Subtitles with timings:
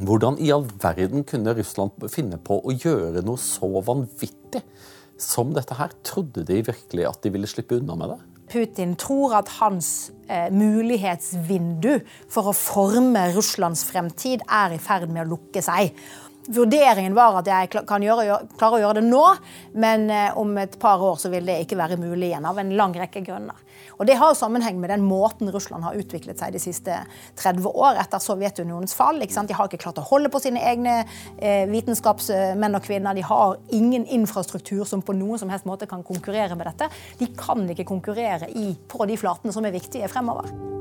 [0.00, 4.62] Hvordan i all verden kunne Russland finne på å gjøre noe så vanvittig
[5.20, 5.92] som dette her?
[6.06, 8.20] Trodde de virkelig at de ville slippe unna med det?
[8.52, 12.02] Putin tror at hans eh, mulighetsvindu
[12.32, 15.92] for å forme Russlands fremtid er i ferd med å lukke seg.
[16.50, 19.22] Vurderingen var at jeg kan gjøre, klare å gjøre det nå,
[19.78, 22.72] men eh, om et par år så vil det ikke være mulig igjen, av en
[22.78, 23.60] lang rekke grunner.
[24.00, 26.96] Og Det har sammenheng med den måten Russland har utviklet seg de siste
[27.38, 29.22] 30 år etter Sovjetunionens fall.
[29.22, 30.96] De har ikke klart å holde på sine egne
[31.38, 33.14] eh, vitenskapsmenn og -kvinner.
[33.14, 36.90] De har ingen infrastruktur som på noen som helst måte kan konkurrere med dette.
[37.18, 40.72] De kan ikke konkurrere i, på de flatene som er viktige fremover.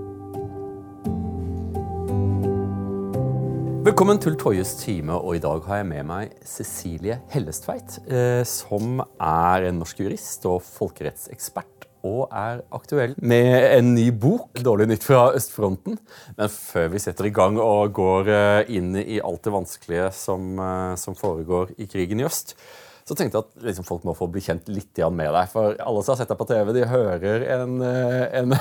[3.81, 8.99] Velkommen til Toyes time, og i dag har jeg med meg Cecilie Hellestveit, eh, som
[9.01, 15.07] er en norsk jurist og folkerettsekspert, og er aktuell med en ny bok, 'Dårlig nytt
[15.07, 15.97] fra østfronten'.
[16.37, 20.53] Men før vi setter i gang og går eh, inn i alt det vanskelige som,
[20.59, 22.53] eh, som foregår i krigen i øst,
[23.01, 25.49] så tenkte jeg at liksom, folk må få bli kjent litt med deg.
[25.49, 28.53] For alle som har sett deg på TV, de hører, en, en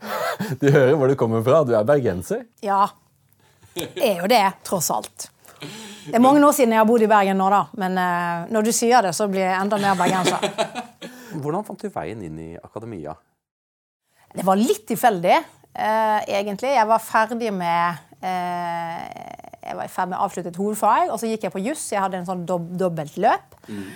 [0.64, 1.60] de hører hvor du kommer fra.
[1.60, 2.48] Du er bergenser.
[2.64, 2.88] Ja,
[3.76, 5.28] er jo det, tross alt.
[5.62, 7.62] Det er mange år siden jeg har bodd i Bergen nå, da.
[7.78, 10.42] Men uh, når du sier det, så blir jeg enda mer bergenser.
[11.42, 13.14] Hvordan fant du veien inn i akademia?
[14.32, 15.36] Det var litt tilfeldig,
[15.76, 16.72] uh, egentlig.
[16.74, 19.04] Jeg var ferdig med uh,
[19.62, 21.84] jeg var i ferd med å avslutte et hovedfag, og så gikk jeg på juss.
[21.94, 23.54] Jeg hadde en sånn dob dobbelt løp.
[23.70, 23.92] Mm.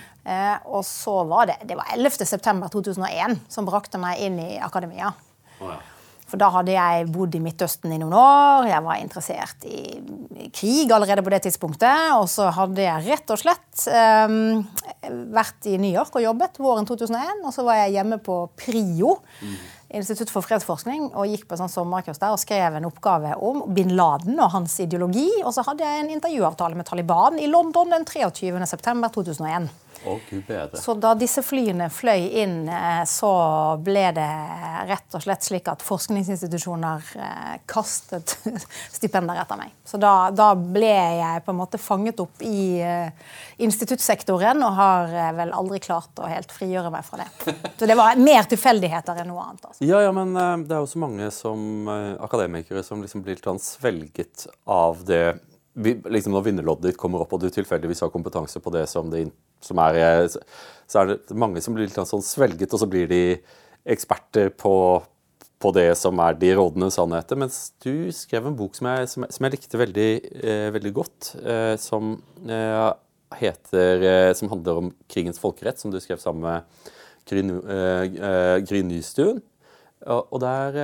[0.71, 5.11] og så var det Det var 11.9.2001 som brakte meg inn i akademia.
[5.59, 5.96] Oh, ja.
[6.27, 8.67] For da hadde jeg bodd i Midtøsten i noen år.
[8.67, 12.11] Jeg var interessert i krig allerede på det tidspunktet.
[12.19, 14.59] Og så hadde jeg rett og slett um,
[15.31, 17.45] vært i New York og jobbet våren 2001.
[17.47, 19.57] Og så var jeg hjemme på PRIO, mm.
[19.95, 23.61] Institutt for fredsforskning, og gikk på en sånn sommerkurs der og skrev en oppgave om
[23.71, 25.29] bin Laden og hans ideologi.
[25.45, 29.69] Og så hadde jeg en intervjuavtale med Taliban i London den 23.9.2001.
[30.05, 30.19] Oh.
[30.73, 33.31] Så da disse flyene fløy inn, eh, så
[33.83, 34.27] ble det
[34.89, 38.35] rett og slett slik at forskningsinstitusjoner eh, kastet
[38.97, 39.73] stipender etter meg.
[39.87, 43.09] Så da, da, ble jeg på en måte fanget opp i uh,
[43.63, 47.55] instituttsektoren og har vel aldri klart å helt frigjøre meg fra det.
[47.79, 49.63] Så det var mer tilfeldigheter enn noe annet.
[49.69, 49.85] Altså.
[49.87, 50.35] Ja, ja, men
[50.67, 55.37] det er jo så mange som akademikere som liksom blir litt svelget av det
[55.77, 59.27] liksom Når vinnerloddet ditt kommer opp, og du tilfeldigvis har kompetanse på det som det
[59.63, 60.37] som er eh,
[60.87, 63.21] Så er det mange som blir litt sånn svelget, og så blir de
[63.87, 64.73] eksperter på,
[65.59, 67.39] på det som er de rådende sannheter.
[67.39, 70.09] Mens du skrev en bok som jeg, som som jeg likte veldig,
[70.43, 72.17] eh, veldig godt, eh, som
[72.47, 72.87] eh,
[73.37, 76.63] heter eh, Som handler om krigens folkerett, som du skrev sammen med
[77.31, 79.41] eh, Gry Nystuen.
[80.07, 80.75] Og der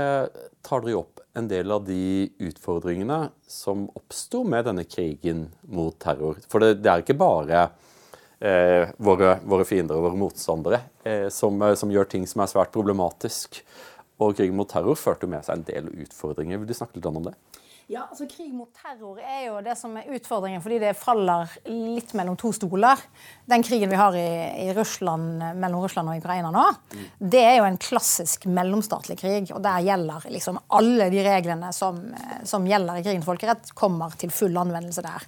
[0.66, 6.38] tar dere opp en del av de utfordringene som oppsto med denne krigen mot terror.
[6.50, 7.64] For det, det er ikke bare
[8.38, 12.52] eh, våre, våre, fiender og våre motstandere, eh, som, eh, som, gjør ting som er
[12.54, 13.64] svært problematisk.
[14.22, 16.62] Og krigen mot terror førte med seg en del utfordringer.
[16.62, 17.34] Vil du snakke litt om det?
[17.92, 22.14] Ja, altså Krig mot terror er jo det som er utfordringen, fordi det faller litt
[22.16, 23.02] mellom to stoler.
[23.50, 24.30] Den krigen vi har i,
[24.64, 26.64] i Russland, mellom Russland og Ukraina nå,
[26.94, 27.04] mm.
[27.34, 29.52] det er jo en klassisk mellomstatlig krig.
[29.52, 32.00] Og der gjelder liksom alle de reglene som,
[32.48, 35.28] som gjelder i krigens folkerett, kommer til full anvendelse der.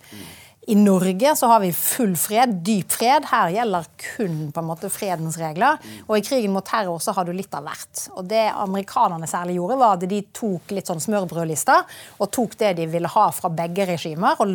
[0.65, 0.71] Mm.
[0.71, 3.25] I Norge så har vi full fred, dyp fred.
[3.29, 5.77] Her gjelder kun på en måte fredens regler.
[6.07, 8.05] Og i krigen mot terror så har du litt av hvert.
[8.17, 12.73] Og det amerikanerne særlig gjorde, var at de tok litt sånn smørbrødlister og tok det
[12.79, 14.53] de ville ha fra begge regimer, og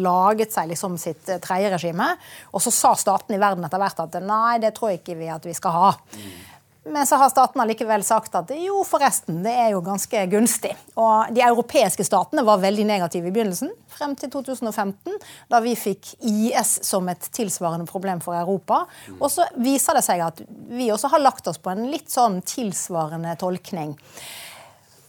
[0.00, 2.12] laget seg liksom sitt eh, tredje regime.
[2.54, 5.44] Og så sa statene i verden etter hvert at nei, det tror ikke vi at
[5.44, 5.90] vi skal ha.
[6.84, 10.72] Men så har statene likevel sagt at jo, forresten, det er jo ganske gunstig.
[10.96, 15.18] Og de europeiske statene var veldig negative i begynnelsen, frem til 2015,
[15.52, 18.86] da vi fikk IS som et tilsvarende problem for Europa.
[19.18, 20.40] Og så viser det seg at
[20.72, 23.98] vi også har lagt oss på en litt sånn tilsvarende tolkning.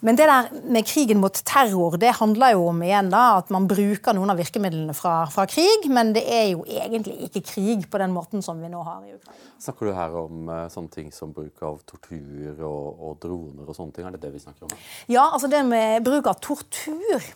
[0.02, 3.68] Men det der med krigen mot terror det handler jo om igjen da, at man
[3.70, 8.02] bruker noen av virkemidlene fra, fra, krig, men det er jo egentlig ikke krig på
[8.02, 9.38] den måten som vi nå har i Ukraina.
[9.62, 13.78] Snakker du her om uh, sånne ting som bruk av tortur og, og, droner og
[13.78, 14.08] sånne ting?
[14.10, 14.74] Er det det vi snakker om?
[15.06, 17.30] Ja, altså det med bruk av tortur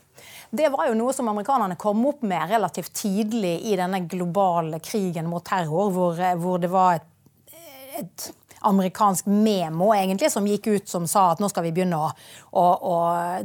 [0.55, 5.27] det var jo noe som amerikanerne kom opp med relativt tidlig i denne globale krigen
[5.29, 7.07] mot terror, hvor, hvor det var et,
[7.99, 8.27] et
[8.65, 12.11] amerikansk memo egentlig, som gikk ut som sa at nå skal vi begynne å,
[12.51, 12.97] å, å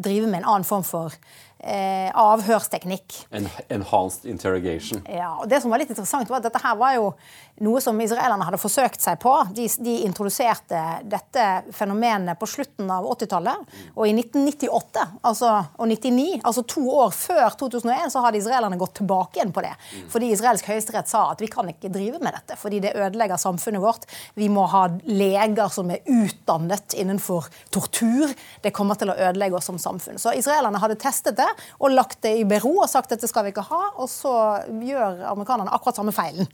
[0.03, 1.17] drive med en annen form for
[1.61, 3.27] eh, avhørsteknikk.
[3.31, 5.03] En enhanced interrogation.
[5.09, 7.13] Ja, og det som var litt interessant var at Dette her var jo
[7.61, 9.33] noe som israelerne hadde forsøkt seg på.
[9.57, 11.47] De, de introduserte dette
[11.77, 13.75] fenomenet på slutten av 80-tallet.
[13.95, 18.97] Og i 1998 altså, og 99, altså to år før 2001, så hadde israelerne gått
[19.03, 19.75] tilbake igjen på det.
[20.13, 23.85] Fordi israelsk høyesterett sa at vi kan ikke drive med dette, fordi det ødelegger samfunnet
[23.85, 24.09] vårt.
[24.39, 28.33] Vi må ha leger som er utdannet innenfor tortur.
[28.65, 30.21] Det kommer til å ødelegge oss som samfunn.
[30.21, 33.47] Så israelerne hadde testet det og lagt det i bero og sagt at dette skal
[33.47, 33.83] vi ikke ha.
[34.01, 34.33] Og så
[34.69, 36.49] gjør amerikanerne akkurat samme feilen.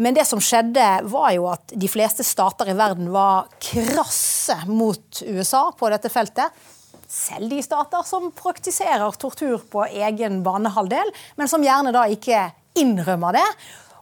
[0.00, 5.20] Men det som skjedde, var jo at de fleste stater i verden var krasse mot
[5.26, 6.64] USA på dette feltet.
[7.12, 12.46] Selv de stater som praktiserer tortur på egen banehalvdel, men som gjerne da ikke
[12.80, 13.48] innrømmer det.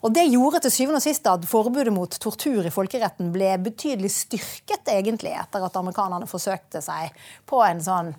[0.00, 4.12] Og Det gjorde til syvende og sist at forbudet mot tortur i folkeretten ble betydelig
[4.14, 7.12] styrket, egentlig, etter at amerikanerne forsøkte seg
[7.50, 8.14] på en sånn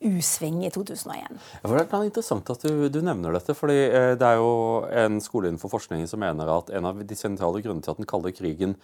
[0.00, 1.38] U-sving i 2001.
[1.62, 3.54] Ja, det er interessant at du, du, nevner dette.
[3.58, 7.18] fordi eh, Det er jo en skole innenfor forskningen som mener at en av de
[7.18, 8.76] sentrale grunnene til at den kalde krigen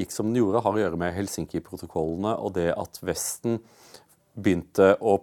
[0.00, 3.60] gikk som den gjorde, har å gjøre med Helsinki-protokollene og det at Vesten
[4.32, 5.18] begynte å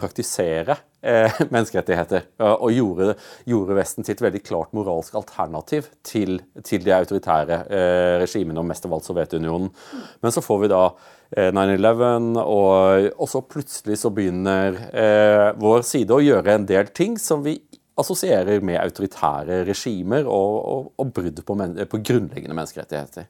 [0.00, 2.26] praktisere eh, menneskerettigheter.
[2.60, 3.14] Og gjorde,
[3.48, 8.68] gjorde, Vesten til et veldig klart moralsk alternativ til, til de autoritære eh, regimene, og
[8.68, 9.72] mest av alt Sovjetunionen.
[10.20, 10.84] Men så får vi da
[11.30, 16.90] 9-11, eh, og, og, så plutselig så begynner eh, vår side å gjøre en del
[16.96, 17.54] ting som vi
[18.00, 21.56] assosierer med autoritære regimer og, og, og brudd på,
[21.92, 23.28] på, grunnleggende menneskerettigheter.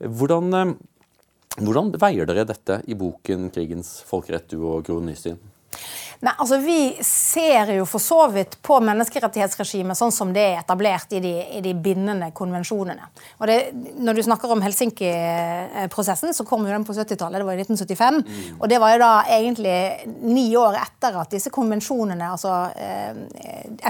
[0.00, 0.72] Hvordan, eh,
[1.58, 5.40] hvordan, veier dere dette i boken 'Krigens folkerett', du og Gro Nystien?
[6.24, 11.12] Nei, altså Vi ser jo for så vidt på menneskerettighetsregimet sånn som det er etablert
[11.16, 13.10] i de, i de bindende konvensjonene.
[13.40, 13.58] Og det,
[14.00, 17.40] Når du snakker om Helsinki-prosessen, så kom jo den på 70-tallet.
[17.42, 18.20] Det var i 1975.
[18.22, 18.56] Mm.
[18.60, 19.76] Og det var jo da egentlig
[20.24, 23.20] ni år etter at disse konvensjonene, altså eh,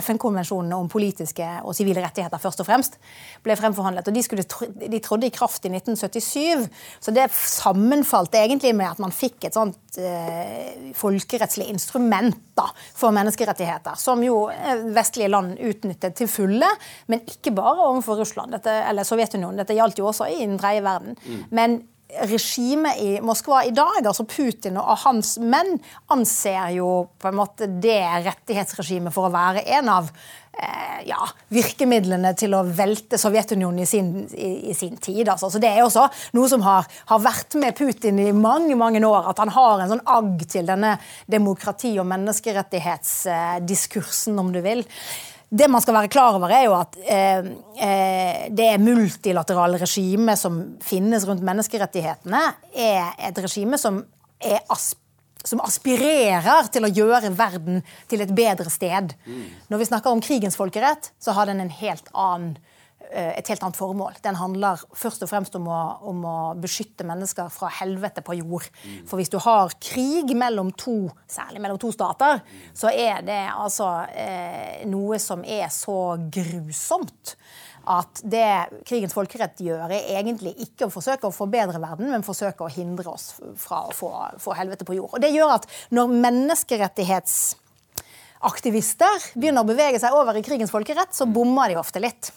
[0.02, 2.98] FN-konvensjonene om politiske og sivile rettigheter først og fremst,
[3.46, 4.10] ble fremforhandlet.
[4.10, 4.46] Og de, skulle,
[4.82, 6.66] de trådte i kraft i 1977.
[7.00, 12.15] Så det sammenfalt egentlig med at man fikk et sånt eh, folkerettslig instrument
[12.56, 16.68] da, for menneskerettigheter, som jo eh, vestlige land utnyttet til fulle.
[17.12, 19.60] Men ikke bare overfor Russland dette, eller Sovjetunionen.
[19.60, 21.18] Dette gjaldt jo også i den tredje verden.
[21.26, 21.44] Mm.
[21.50, 21.78] Men
[22.24, 25.80] regimet i Moskva i dag, altså Putin og hans menn,
[26.12, 31.22] anser jo på en måte det rettighetsregimet for å være en av eh, ja,
[31.52, 34.34] virkemidlene til å velte Sovjetunionen i sin, i,
[34.70, 35.28] i sin tid.
[35.28, 35.50] Altså.
[35.52, 36.04] Så Det er også
[36.36, 36.82] noe som har,
[37.12, 39.22] har, vært med Putin i mange mange år.
[39.32, 40.92] At han har en sånn agg til denne
[41.30, 44.82] demokrati- og menneskerettighetsdiskursen, om du vil.
[45.48, 47.50] Det man skal være klar over, er jo at eh,
[47.86, 52.42] eh det multilaterale regimet som finnes rundt menneskerettighetene,
[52.74, 54.00] er et regime som,
[54.42, 54.62] er
[55.46, 59.14] som aspirerer til å gjøre verden til et bedre sted.
[59.26, 59.44] Mm.
[59.70, 62.56] Når vi snakker om krigens folkerett, så har den en helt annen
[63.12, 64.16] et helt annet formål.
[64.24, 65.80] Den handler først og fremst om å,
[66.10, 68.66] om å beskytte mennesker fra helvete på jord.
[68.82, 69.04] Mm.
[69.08, 70.98] For hvis du har krig mellom to,
[71.30, 72.42] særlig mellom to stater,
[72.76, 77.36] så er det altså eh, noe som er så grusomt
[77.86, 82.66] at det krigens folkerett gjør, er egentlig ikke å forsøke å forbedre verden, men forsøke
[82.66, 84.10] å hindre oss fra å få,
[84.42, 85.14] få helvete på jord.
[85.14, 87.38] Og Det gjør at når menneskerettighets
[88.46, 92.30] aktivister begynner å bevege seg over i krigens folkerett, så bommer de ofte litt.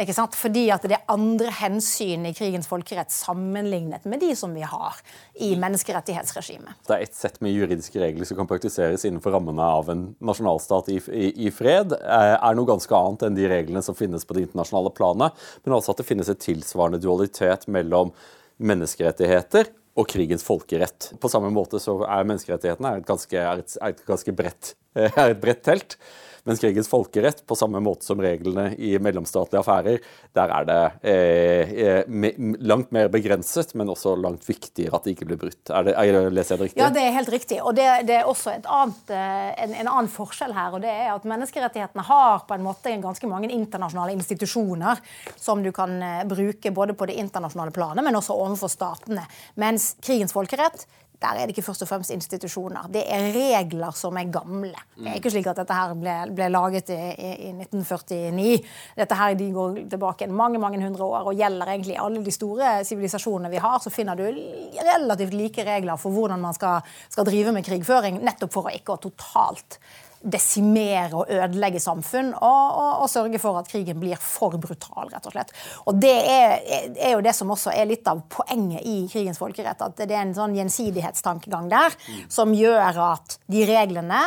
[0.00, 0.36] Ikke sant?
[0.38, 5.00] Fordi at det er andre hensyn i krigens folkerett sammenlignet med de som vi har
[5.44, 6.82] i menneskerettighetsregimet.
[6.88, 10.92] Det er ett sett med juridiske regler som kan praktiseres innenfor rammene av en nasjonalstat
[10.94, 14.36] i, i, i fred, eh, er noe ganske annet enn de reglene som finnes på
[14.36, 18.14] det internasjonale planet, men altså at det finnes et tilsvarende dualitet mellom
[18.62, 21.10] menneskerettigheter og krigens folkerett.
[21.20, 25.34] På samme måte så er menneskerettighetene et ganske, er et, er et ganske bredt, er
[25.34, 25.98] et bredt telt.
[26.44, 30.00] Mens krigens folkerett, på samme måte som reglene i mellomstatlige affærer,
[30.34, 35.28] der er det eh, eh langt mer begrenset, men også langt viktigere at det ikke
[35.30, 35.70] blir brutt.
[35.70, 36.80] Er det, er, leser jeg det riktig?
[36.82, 37.60] Ja, det er helt riktig.
[37.62, 40.74] Og det, det er også annet, eh, en, en, annen forskjell her.
[40.74, 44.98] og det er at Menneskerettighetene har på en måte ganske mange internasjonale institusjoner
[45.36, 49.28] som du kan eh, bruke både på det internasjonale planet, men også overfor statene.
[49.62, 50.88] Mens krigens folkerett
[51.22, 52.88] der er det ikke først og fremst institusjoner.
[52.92, 54.74] Det er regler som er gamle.
[54.96, 58.58] Det er ikke slik at dette her ble, ble laget i, i, 1949.
[58.98, 62.74] Dette her de går tilbake mange mange hundre år og gjelder egentlig alle de store
[62.88, 63.78] sivilisasjonene vi har.
[63.82, 68.56] Så finner du relativt like regler for hvordan man skal, skal drive med krigføring, nettopp
[68.58, 69.78] for å ikke totalt
[70.22, 75.26] desimere og ødelegge samfunn, og, og, og, sørge for at krigen blir for brutal, rett
[75.26, 75.50] og slett.
[75.90, 76.54] Og Det er,
[76.92, 79.82] er, jo det som også er litt av poenget i krigens folkerett.
[79.82, 81.96] At det er en sånn gjensidighetstankegang der
[82.32, 84.22] som gjør at de reglene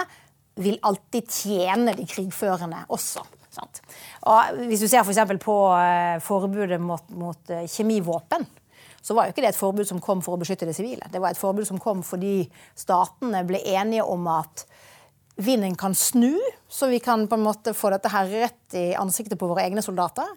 [0.60, 3.24] vil alltid tjene de krigførende også.
[3.56, 3.82] Sant?
[4.28, 5.40] Og hvis du ser f.eks.
[5.44, 8.44] på uh, forbudet mot, mot uh, kjemivåpen,
[9.06, 11.06] så var jo ikke det et forbud som kom for å beskytte det sivile.
[11.14, 12.48] Det var et forbud som kom fordi
[12.78, 14.66] statene ble enige om at
[15.36, 19.40] vinden kan snu, så vi kan på en måte få dette her rett i ansiktet
[19.40, 20.28] på våre egne soldater.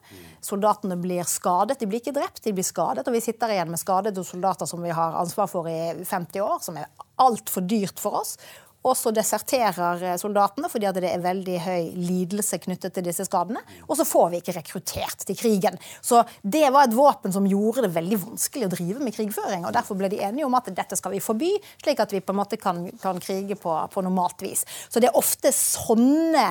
[0.44, 1.78] Soldatene blir skadet.
[1.80, 3.06] De blir ikke drept, de blir skadet.
[3.06, 6.58] Og vi sitter igjen med skadede soldater som vi har ansvar for i 50 år,
[6.64, 6.90] som er
[7.22, 8.36] altfor dyrt for oss.
[8.86, 13.62] Og så deserterer soldatene fordi det er veldig høy lidelse knyttet til disse skadene.
[13.88, 15.78] Og så får vi ikke rekruttert til krigen.
[16.00, 19.66] Så det var et våpen som gjorde det veldig vanskelig å drive med krigføring.
[19.66, 21.50] og Derfor ble de enige om at dette skal vi forby,
[21.82, 24.64] slik at vi på en måte kan, kan krige på, på normalt vis.
[24.88, 26.46] Så det er ofte sånne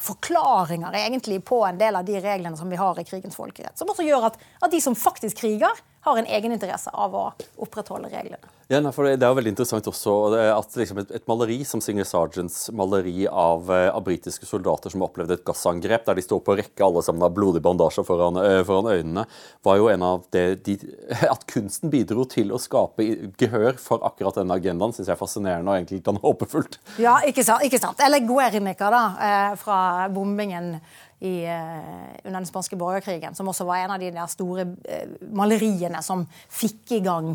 [0.00, 3.76] forklaringer egentlig på en del av de reglene som vi har i krigens folkerett.
[3.78, 7.26] Som også gjør at, at de som faktisk kriger, har en egeninteresse av å
[7.60, 8.56] opprettholde reglene.
[8.70, 11.80] Ja, nei, for Det er jo veldig interessant også at liksom et, et, maleri som
[11.82, 16.38] Singer Sargents maleri av, eh, av britiske soldater som opplevde et gassangrep, der de står
[16.46, 19.26] på rekke alle sammen har blodig bandasje foran, uh, foran, øynene,
[19.66, 20.78] var jo en av det de,
[21.34, 23.08] At kunsten bidro til å skape
[23.40, 26.78] gehør for akkurat denne agendaen, syns jeg er fascinerende og egentlig litt håpefullt.
[27.02, 27.66] Ja, ikke sant.
[27.66, 27.98] Ikke sant.
[28.06, 29.80] Eller Guernica, da, eh, fra
[30.14, 30.76] bombingen
[31.20, 31.44] i,
[32.24, 34.64] under den spanske borgerkrigen, som også var en av de der store
[35.36, 37.34] maleriene som fikk i gang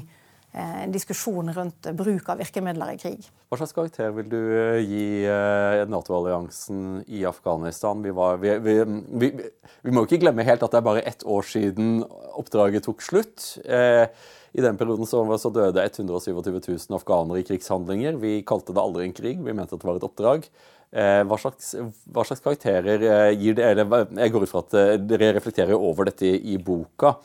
[0.56, 3.26] Eh, en diskusjon rundt bruk av virkemidler i krig.
[3.52, 8.00] Hva slags karakter vil du eh, gi eh, Nato-alliansen i Afghanistan?
[8.06, 8.76] Vi, var, vi, vi,
[9.36, 12.06] vi, må ikke glemme helt at det er bare ett år siden
[12.40, 13.50] oppdraget tok slutt.
[14.56, 18.16] I den perioden så døde 127 000 afghanere i krigshandlinger.
[18.22, 20.48] Vi kalte det aldri en krig, vi mente at det var et oppdrag.
[20.96, 21.74] Hva slags,
[22.08, 23.02] hva slags karakterer
[23.36, 23.66] gir det?
[23.68, 27.18] Eller, jeg går ut fra at dere reflekterer over dette i boka.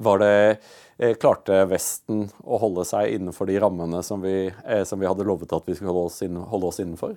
[0.00, 0.32] Var det
[1.02, 5.24] Eh, klarte Vesten å holde seg innenfor de rammene som vi, eh, som vi hadde
[5.26, 7.16] lovet at vi skulle holde oss, inn, holde oss innenfor?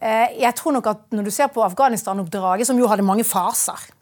[0.00, 3.78] Eh, jeg tror nok at Når du ser på Afghanistan-oppdraget, som jo hadde mange faser
[3.78, 3.95] Eh,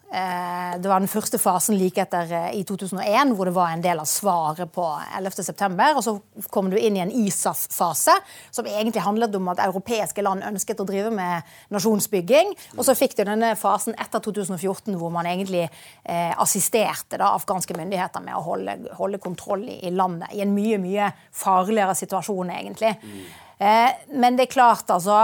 [0.79, 3.99] det var den første fasen like etter eh, i 2001, hvor det var en del
[3.99, 4.85] av svaret på
[5.17, 5.87] 11.9.
[5.97, 6.13] Og så
[6.53, 8.13] kom du inn i en ISAF-fase,
[8.53, 12.53] som egentlig handlet om at europeiske land ønsket å drive med nasjonsbygging.
[12.77, 17.77] Og så fikk du denne fasen etter 2014, hvor man egentlig eh, assisterte da, afghanske
[17.77, 20.31] myndigheter med å holde, holde kontroll i, i, landet.
[20.37, 22.93] I en mye, mye farligere situasjon, egentlig.
[23.01, 23.25] Mm.
[23.57, 25.19] Eh, men det er klart, altså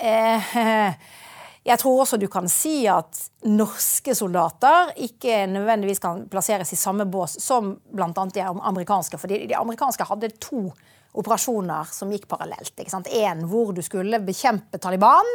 [0.00, 0.52] eh,
[1.64, 7.04] Jeg tror også du kan si at norske soldater ikke nødvendigvis kan plasseres i samme
[7.04, 8.24] bås som bl.a.
[8.32, 9.20] de amerikanske.
[9.20, 10.70] For de amerikanske hadde to
[11.12, 12.80] operasjoner som gikk parallelt.
[13.10, 15.26] En hvor du skulle bekjempe Taliban,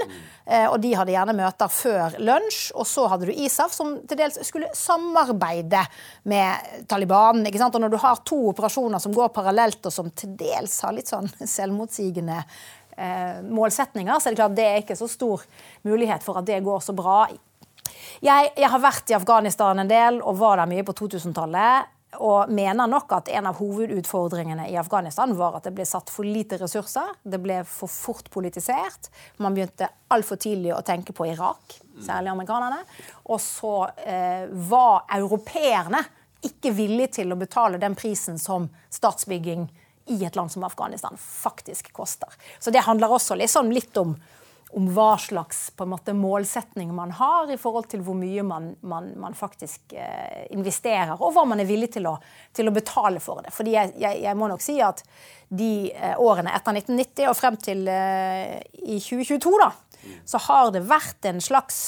[0.46, 2.70] eh, og de hadde gjerne møter før lunsj.
[2.80, 5.84] Og så hadde du ISAF, som til dels skulle samarbeide
[6.32, 7.44] med Taliban.
[7.44, 11.12] Og når du har to operasjoner som går parallelt, og som til dels har litt
[11.12, 12.42] sånn selvmotsigende
[12.96, 15.42] målsetninger, så er det klart det er ikke så stor
[15.88, 17.26] mulighet for at det går så bra.
[18.24, 21.92] Jeg, jeg har vært i Afghanistan en del og var der mye på 2000-tallet.
[22.24, 26.24] Og mener nok at en av hovedutfordringene i Afghanistan var at det ble satt for
[26.24, 27.10] lite ressurser.
[27.24, 29.10] Det ble for fort politisert.
[29.44, 32.86] Man begynte altfor tidlig å tenke på Irak, særlig amerikanerne.
[33.28, 33.74] Og så
[34.06, 36.06] eh, var europeerne
[36.46, 39.68] ikke villige til å betale den prisen som statsbygging
[40.06, 42.30] i et land som Afghanistan faktisk koster.
[42.60, 44.14] Så det handler også liksom litt om,
[44.76, 49.38] om hva slags måte, målsetning man har i forhold til hvor mye man, man, man
[49.38, 52.16] faktisk eh, investerer, og hva man er villig til å,
[52.54, 53.54] til å betale for det.
[53.56, 55.02] Fordi jeg, jeg, jeg, må nok si at
[55.50, 59.72] de eh, årene etter 1990 og frem til eh, i 2022, da,
[60.26, 61.88] så har det vært en slags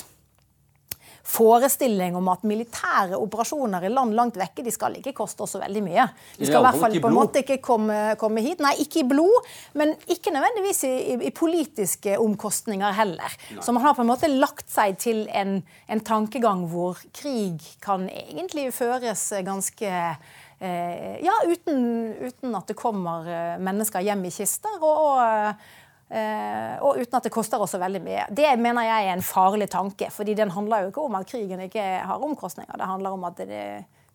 [1.27, 5.62] forestilling om at militære operasjoner i land langt vekke de skal ikke koste oss så
[5.62, 6.05] veldig mye.
[6.38, 8.62] De skal i hvert fall på en måte ikke komme, komme, hit.
[8.63, 13.38] Nei, ikke i blod, men ikke nødvendigvis i, i, i politiske omkostninger heller.
[13.51, 13.63] Nei.
[13.65, 15.60] Så man har på en måte lagt seg til en,
[15.91, 21.84] en tankegang hvor krig kan egentlig føres ganske eh, ja, uten,
[22.24, 24.79] uten, at det kommer eh, mennesker hjem i kister.
[24.79, 25.75] og, og Uh,
[26.08, 28.26] og uten at det koster oss så veldig mye.
[28.32, 30.08] Det mener jeg er en farlig tanke.
[30.12, 32.78] fordi den handler jo ikke om at krigen ikke har omkostninger.
[32.80, 33.68] Det handler om at det,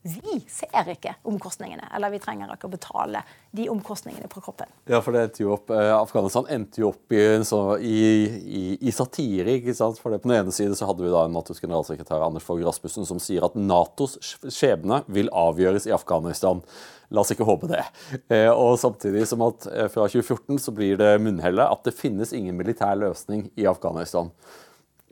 [0.02, 1.86] vi ser ikke omkostningene.
[1.94, 3.22] Eller vi trenger ikke å betale
[3.54, 4.70] de omkostningene på kroppen.
[4.90, 8.00] Ja, for det endte opp, eh, Afghanistan endte jo opp i, så, i,
[8.42, 9.58] i, i satire.
[9.58, 10.00] ikke sant?
[10.02, 13.06] For det, På den ene side så hadde vi da Natos generalsekretær Anders Fogh Rasmussen
[13.06, 16.64] som sier at Natos skjebne vil avgjøres i Afghanistan.
[17.12, 17.84] La oss ikke håpe det.
[18.32, 22.32] Eh, og samtidig som at eh, fra 2014 så blir det munnhellet at det finnes
[22.34, 24.32] ingen militær løsning i Afghanistan.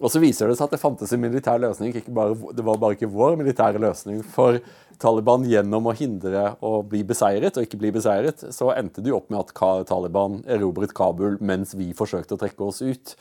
[0.01, 1.93] Og så viser det seg at det fantes en militær løsning.
[2.17, 4.23] Bare, det var bare ikke vår militære løsning.
[4.25, 4.57] For
[5.01, 9.19] Taliban gjennom å hindre å bli beseiret og ikke bli beseiret, så endte det jo
[9.19, 9.53] opp med at
[9.89, 13.15] Taliban erobret Kabul mens vi forsøkte å trekke oss ut.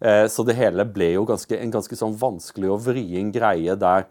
[0.00, 4.08] Eh, så det hele ble jo ganske, en ganske sånn vanskelig og vrien greie der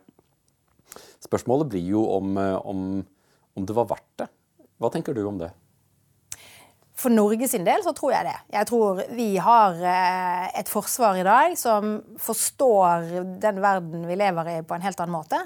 [1.25, 2.81] Spørsmålet blir jo om, eh, om,
[3.57, 4.27] om det var verdt det.
[4.77, 5.49] Hva tenker du om det?
[6.95, 8.35] For Norge sin del så tror jeg det.
[8.55, 13.09] Jeg tror vi har eh, et forsvar i dag som forstår
[13.43, 15.41] den verden vi lever i på en helt annen måte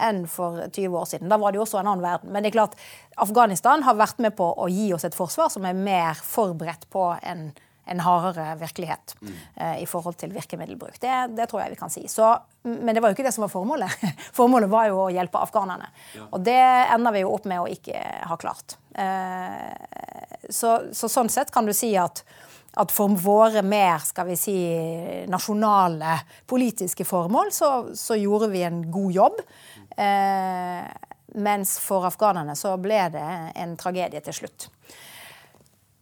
[0.00, 1.28] enn for 20 år siden.
[1.30, 2.32] Da var det jo også en annen verden.
[2.32, 2.78] Men det er klart,
[3.20, 7.12] Afghanistan har vært med på å gi oss et forsvar som er mer forberedt på
[7.22, 7.50] en
[7.84, 9.34] en hardere virkelighet mm.
[9.60, 10.96] uh, i forhold til virkemiddelbruk.
[11.00, 12.06] Det, det, tror jeg vi kan si.
[12.08, 12.30] Så,
[12.62, 14.06] men det var jo ikke det som var formålet.
[14.38, 15.90] Formålet var jo å hjelpe afghanerne.
[16.16, 16.28] Ja.
[16.30, 16.60] Og det
[16.94, 18.00] ender vi jo opp med å ikke
[18.30, 18.78] ha klart.
[18.96, 19.70] Uh,
[20.48, 22.24] så, så, sånn sett kan du si at,
[22.80, 24.58] at for våre mer skal vi si,
[25.30, 26.18] nasjonale
[26.50, 29.42] politiske formål, så, så gjorde vi en god jobb.
[29.94, 30.84] Uh,
[31.34, 34.68] mens for afghanerne så ble det en tragedie til slutt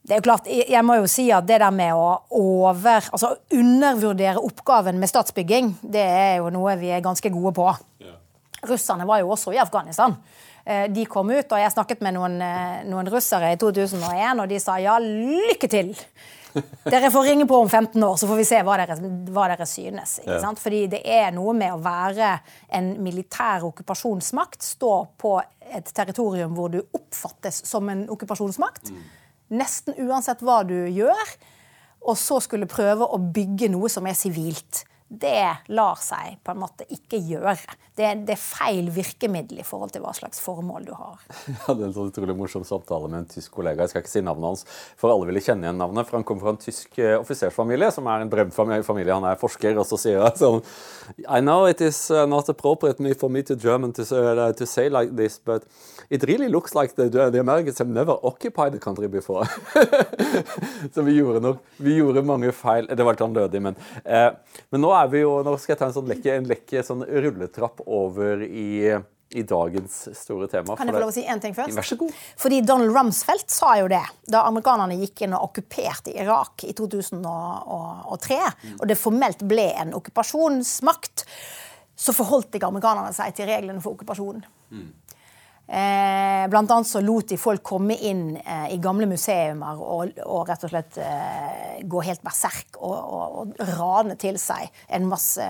[0.02, 3.36] det er jo klart, jeg må jo si at det der med å over, altså
[3.54, 7.68] undervurdere oppgaven med statsbygging, det er jo noe vi er ganske gode på.
[8.02, 8.16] Ja.
[8.66, 10.16] Russerne var jo også i Afghanistan.
[10.64, 14.50] Eh, de kom ut, og jeg snakket med noen, eh, noen russere i 2001, og
[14.50, 15.94] de sa ja, lykke til.
[16.84, 18.98] Dere får ringe på om 15 år, så får vi se hva dere,
[19.30, 20.18] hva dere synes.
[20.26, 20.42] Ja.
[20.58, 22.34] Fordi det er noe med å være
[22.74, 25.38] en militær okkupasjonsmakt, stå på
[25.72, 28.90] et territorium hvor du oppfattes som en okkupasjonsmakt.
[28.90, 29.10] Mm
[29.52, 31.34] nesten uansett hva du gjør,
[32.02, 34.82] og så skulle prøve å bygge noe som er sivilt
[35.12, 37.56] det lar seg på en måte ikke gjøre.
[37.92, 41.18] Det, det, er feil virkemiddel i forhold til hva slags formål du har.
[41.50, 43.84] Jeg hadde en sånn utrolig morsom samtale med en tysk kollega.
[43.84, 44.64] Jeg skal ikke si navnet hans,
[44.96, 46.08] for alle ville kjenne igjen navnet.
[46.08, 49.12] For han kommer fra en tysk uh, offisersfamilie, som er en berømt familie.
[49.12, 50.62] Han er forsker, og så sier han sånn
[51.28, 54.88] I know it is uh, not appropriate for me to German to, uh, to say
[54.88, 55.66] like this, but
[56.08, 59.44] it really looks like the, the Americans have never occupied the country before.
[60.94, 62.86] så vi gjorde nok Vi gjorde mange feil.
[62.86, 63.76] Det var litt lødig, men,
[64.70, 66.84] men nå er er vi jo, Nå skal jeg ta en sånn lekke, en lekke
[66.86, 68.92] sånn rulletrapp over i,
[69.32, 70.76] i dagens store tema.
[70.78, 71.74] Kan jeg få lov å si en ting først?
[71.78, 72.14] Vær så god.
[72.44, 78.40] Fordi Donald Rumsfeldt sa jo det da amerikanerne gikk inn og okkuperte Irak i 2003,
[78.40, 78.78] mm.
[78.78, 81.26] og det formelt ble en okkupasjonsmakt,
[82.02, 84.46] så forholdt ikke amerikanerne seg til reglene for okkupasjonen.
[84.72, 84.90] Mm.
[85.66, 90.42] Eh, blant annet så lot de folk komme inn eh, i gamle museumer og, og,
[90.48, 95.46] rett og slett eh, gå helt berserk og, og, og, rane til seg en masse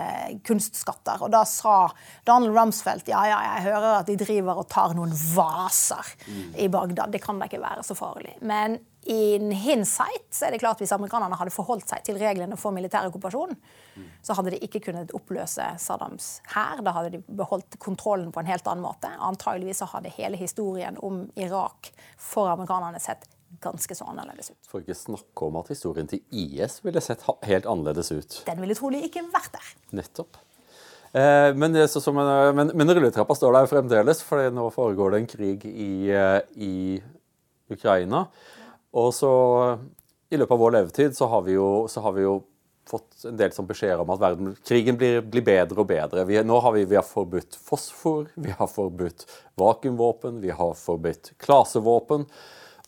[0.46, 1.24] kunstskatter.
[1.24, 1.88] Og da sa
[2.28, 6.46] Donald Rumsfeldt ja, ja, jeg hører at de driver og tar noen vaser mm.
[6.60, 7.16] i Bagdad.
[7.16, 8.36] Det kan da ikke være så farlig.
[8.44, 8.78] Men
[9.10, 13.08] in hindsight så er det klart hvis amerikanerne hadde forholdt seg til reglene for militær
[13.08, 13.56] okkupasjon,
[14.22, 16.82] så hadde de ikke kunnet oppløse Saddams hær.
[16.84, 19.10] Da hadde de beholdt kontrollen på en helt annen måte.
[19.18, 23.26] Antageligvis så hadde hele historien om Irak for amerikanerne sett
[23.62, 24.60] ganske så annerledes ut.
[24.70, 28.38] For ikke snakke om at historien til IS ville sett helt annerledes ut.
[28.46, 29.74] Den ville trolig ikke vært der.
[29.98, 30.40] Nettopp.
[31.12, 35.66] Eh, men, en, men, men, rulletrappa står der fremdeles, for nå foregår det en krig
[35.68, 36.74] i, eh, i
[37.72, 38.24] Ukraina.
[38.92, 39.32] Og så
[40.32, 42.38] i løpet av vår levetid så har vi jo, har vi jo
[42.88, 46.24] fått en del sånn beskjeder om at verden, krigen blir, blir, bedre og bedre.
[46.28, 49.26] Vi, nå har vi, vi har forbudt fosfor, vi har forbudt
[49.60, 52.26] vakuumvåpen, vi har forbudt klasevåpen.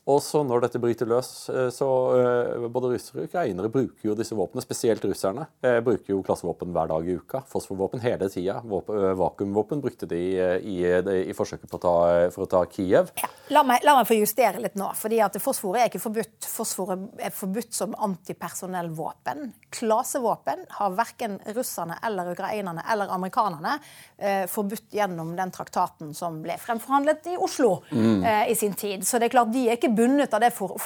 [0.04, 4.16] Og så når dette bryter løs, eh, så uh, både russere og ukrainere bruker jo
[4.18, 7.40] disse våpnene, spesielt russerne, uh, bruker jo klassevåpen hver dag i uka.
[7.48, 8.58] Fosforvåpen hele tida.
[8.64, 10.20] Vakuumvåpen brukte de
[10.60, 11.94] i, i, forsøket på å ta,
[12.34, 13.14] for å ta Kiev.
[13.16, 13.30] Ja.
[13.52, 14.90] La, meg, la, meg, få justere litt nå.
[14.96, 16.48] fordi at Fosfor er ikke forbudt.
[16.52, 19.54] Fosfor er forbudt som antipersonellvåpen.
[19.72, 23.76] Klasevåpen har verken russerne eller ukrainerne eller amerikanerne
[24.48, 28.24] forbudt gjennom den traktaten som ble fremforhandlet i Oslo mm.
[28.48, 29.04] i sin tid.
[29.04, 30.76] Så det er klart, de er ikke bundet av det for,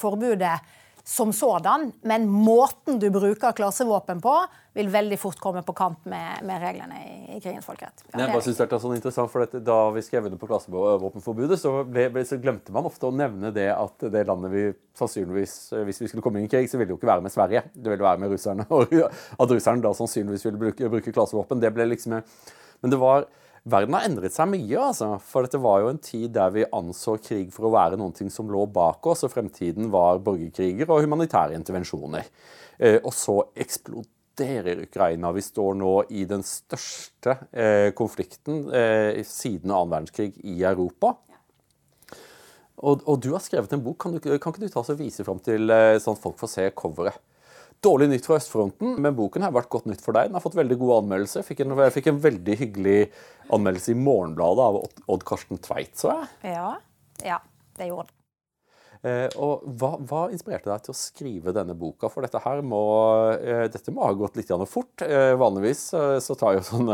[0.00, 0.58] forbudet
[1.04, 4.34] som sådan, men måten du bruker klasevåpen på,
[4.76, 8.04] vil veldig fort komme på kant med, med reglene i, i, krigens folkerett.
[8.12, 11.58] Ja, jeg bare synes det er sånn interessant, for Da vi skrev under på klasevåpenforbudet,
[11.58, 14.64] så, ble, så, glemte man ofte å nevne det at det landet vi
[15.00, 15.56] sannsynligvis,
[15.88, 17.64] hvis vi skulle komme inn i krig, så ville det jo ikke være med Sverige.
[17.74, 18.68] Det ville være med russerne.
[18.78, 23.26] Og at russerne da sannsynligvis ville bruke, bruke klasevåpen, det ble liksom Men det var
[23.68, 25.10] Verden har endret seg mye, altså.
[25.24, 28.48] For dette var jo en tid der vi anså krig for å være noe som
[28.48, 32.30] lå bak oss, og fremtiden var borgerkriger og humanitære intervensjoner.
[32.80, 35.32] Eh, og så eksploderer Ukraina.
[35.36, 41.18] Vi står nå i den største eh, konflikten eh, siden annen verdenskrig i Europa.
[42.80, 43.98] Og, og, du har skrevet en bok.
[44.00, 45.68] Kan, du, kan ikke du ta oss og vise fram til
[46.00, 47.20] sånn at folk får se coveret?
[47.84, 50.28] Dårlig nytt fra østfronten, men boken har vært godt nytt for deg.
[50.28, 51.44] Den har fått veldig gode anmeldelser.
[51.46, 53.00] Fikk en, fikk en veldig hyggelig
[53.52, 54.80] anmeldelse i Morgenbladet av
[55.14, 56.54] Odd Karsten Tveit, så jeg.
[56.54, 56.72] Ja,
[57.24, 57.40] ja
[57.78, 58.16] det gjorde den.
[59.00, 62.10] Eh, og hva, hva, inspirerte deg til å skrive denne boka?
[62.12, 62.82] For dette her må,
[63.38, 65.00] eh, dette må ha gått litt fort.
[65.06, 65.88] Eh, vanligvis
[66.20, 66.90] så tar jo sånn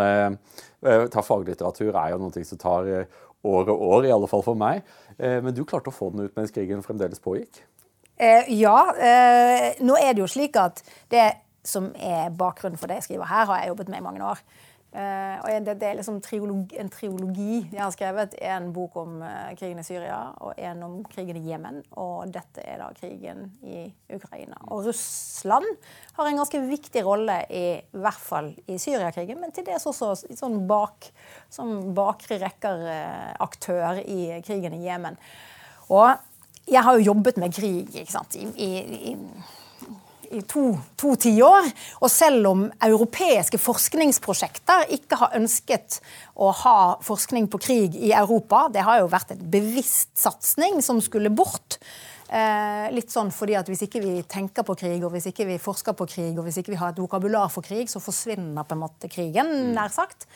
[1.11, 2.87] tar Faglitteratur er jo noe som tar
[3.47, 4.85] år og år, i alle fall for meg.
[5.19, 7.65] Men du klarte å få den ut mens krigen fremdeles pågikk?
[8.19, 8.77] Ja.
[9.81, 10.81] nå er det jo slik at
[11.13, 11.27] det
[11.67, 14.41] som er bakgrunnen for det jeg skriver her, har jeg jobbet med i mange år.
[14.97, 18.37] Eh, og det, det, er liksom triologi, en triologi jeg har skrevet.
[18.49, 21.83] En bok om uh, krigen i Syria og en om krigen i Jemen.
[22.01, 23.83] Og dette er da krigen i
[24.17, 24.57] Ukraina.
[24.73, 25.69] Og Russland
[26.17, 30.15] har en ganske viktig rolle, i, i hvert fall i Syriakrigen, men til dels også
[30.31, 31.11] sånn bak,
[31.53, 35.21] som bakre rekker-aktør uh, i krigen i Jemen.
[35.93, 36.09] Og
[36.67, 39.17] jeg har jo jobbet med krig ikke sant, i, i, i
[40.33, 41.69] i to, to tiår.
[42.03, 46.01] Og selv om europeiske forskningsprosjekter ikke har ønsket
[46.35, 51.03] å ha forskning på krig i Europa, det har jo vært en bevisst satsing som
[51.05, 51.79] skulle bort.
[52.27, 55.63] Eh, litt sånn fordi at Hvis ikke vi tenker på krig, og hvis ikke vi
[55.63, 58.75] forsker på krig, og hvis ikke vi har et vokabular for krig, så forsvinner på
[58.75, 60.27] en måte krigen, nær sagt.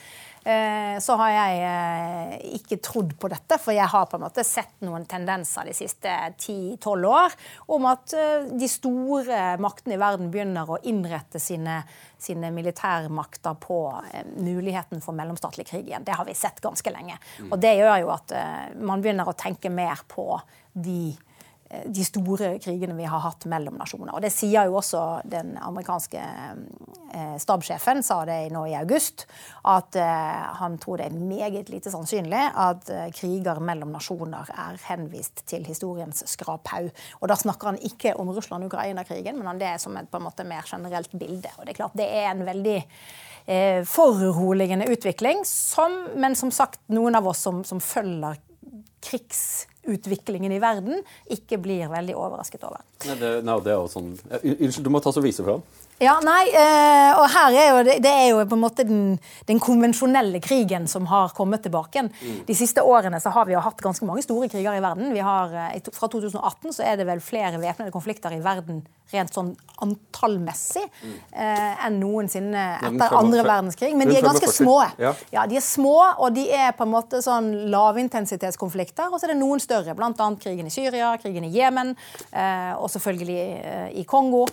[0.41, 4.45] Eh, så har jeg eh, ikke trodd på dette, for jeg har på en måte
[4.47, 7.35] sett noen tendenser de siste 10-12 år
[7.75, 8.15] om at
[8.49, 11.81] de store maktene i verden begynner å innrette sine,
[12.17, 13.81] sine militærmakter på
[14.39, 16.07] muligheten for mellomstatlig krig igjen.
[16.07, 17.19] Det har vi sett ganske lenge.
[17.51, 18.33] Og det gjør jo at
[18.79, 20.39] man begynner å tenke mer på
[20.73, 21.11] de
[21.85, 24.13] de store krigene vi har hatt mellom nasjoner.
[24.15, 29.25] Og Det sier jo også den amerikanske eh, stabssjefen, sa det nå i august,
[29.69, 35.45] at eh, han tror det er meget lite sannsynlig at kriger mellom nasjoner er henvist
[35.49, 36.91] til historiens skraphaug.
[37.21, 40.45] Og da snakker han ikke om Russland-Ukraina-krigen, men om det som et på en måte
[40.47, 41.49] mer generelt bilde.
[41.57, 42.77] Og det er klart det er en veldig
[43.45, 48.39] eh, foruroligende utvikling, som, men som sagt, noen av oss som, som følger
[49.81, 52.81] krigsutviklingen i verden, ikke blir veldig overrasket over.
[53.05, 54.13] Nei, det, nei, det er jo sånn...
[54.41, 55.63] Unnskyld, du må ta så vise fram.
[56.01, 59.03] Ja, nei, eh, og her er jo det, er jo på en måte den,
[59.45, 62.07] den, konvensjonelle krigen som har kommet tilbake.
[62.09, 62.39] Mm.
[62.47, 65.11] De siste årene så har vi jo hatt ganske mange store kriger i verden.
[65.13, 69.35] Vi har, eh, fra 2018 så er det vel flere væpnede konflikter i verden rent
[69.35, 69.51] sånn
[69.83, 71.15] antallmessig mm.
[71.43, 73.93] eh, enn noensinne etter andre verdenskrig.
[73.97, 74.79] Men de er ganske små.
[75.01, 75.13] Ja.
[75.33, 75.45] ja.
[75.51, 79.11] De er små, og de er på en måte sånn lavintensitetskonflikter.
[79.11, 80.11] Og så er det noen større, bl.a.
[80.41, 81.93] krigen i Syria, krigen i Jemen,
[82.31, 84.47] eh, og selvfølgelig eh, i Kongo.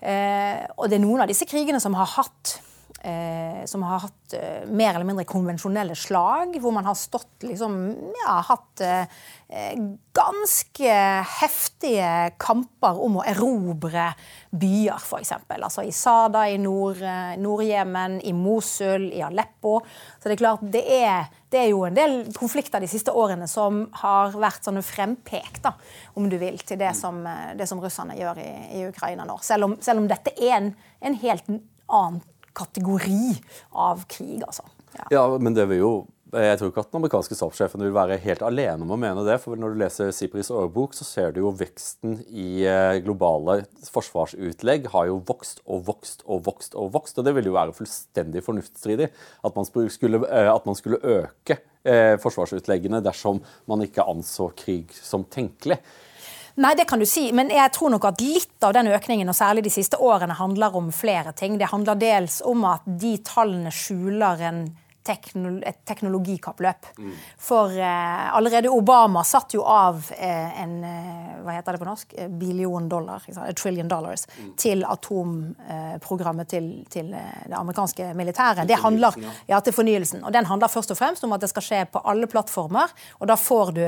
[0.00, 2.58] Eh, og det er noen av disse krigene som har hatt
[3.66, 7.76] som har hatt eh, mer eller mindre konvensjonelle slag, hvor man har stått liksom
[8.24, 9.06] Ja, hatt eh,
[10.16, 10.94] ganske
[11.40, 14.08] heftige kamper om å erobre
[14.50, 15.32] byer, f.eks.
[15.54, 19.78] Altså i Sada i eh, Nord-Jemen, i Mosul, i Aleppo.
[20.18, 23.48] Så det er klart, det er, det er, jo en del konflikter de siste årene
[23.50, 25.76] som har vært sånne frempek, da,
[26.18, 29.38] om du vil, til det som, eh, det som russerne gjør i, i Ukraina nå.
[29.46, 30.72] Selv om, selv om, dette er en,
[31.06, 31.52] en helt
[31.86, 32.22] annen
[32.56, 33.36] kategori
[33.86, 34.66] av krig, altså.
[34.96, 35.08] Ja.
[35.12, 35.94] ja, men det vil jo
[36.34, 39.36] jeg tror ikke at den amerikanske statssjefen vil være helt alene om å mene det.
[39.40, 43.60] for Når du leser Sipris årbok, så ser du jo veksten i eh, globale
[43.94, 46.74] forsvarsutlegg har jo vokst og vokst og vokst.
[46.74, 49.08] Og vokst, og det vil jo være fullstendig fornuftsstridig
[49.46, 53.38] at man skulle, eh, at man skulle øke eh, forsvarsutleggene dersom
[53.70, 55.78] man ikke anså krig som tenkelig.
[56.56, 59.36] Nei, det kan du si, men jeg tror nok at litt av den økningen, og
[59.36, 61.58] særlig de siste årene, handler om flere ting.
[61.60, 64.66] Det handler dels om at de tallene skjuler en
[65.06, 66.86] et teknologikappløp.
[66.98, 67.12] Mm.
[67.38, 72.14] For eh, allerede Obama satt jo av eh, en eh, hva heter det på norsk?
[72.18, 74.52] Eh, billion dollar, a trillion dollars, mm.
[74.58, 78.66] til atomprogrammet til, til, eh, det amerikanske militæret.
[78.68, 79.14] Det handler,
[79.46, 80.24] ja, til fornyelsen.
[80.24, 82.90] Og den handler først og fremst om at det skal skje på alle plattformer.
[83.20, 83.84] og da får du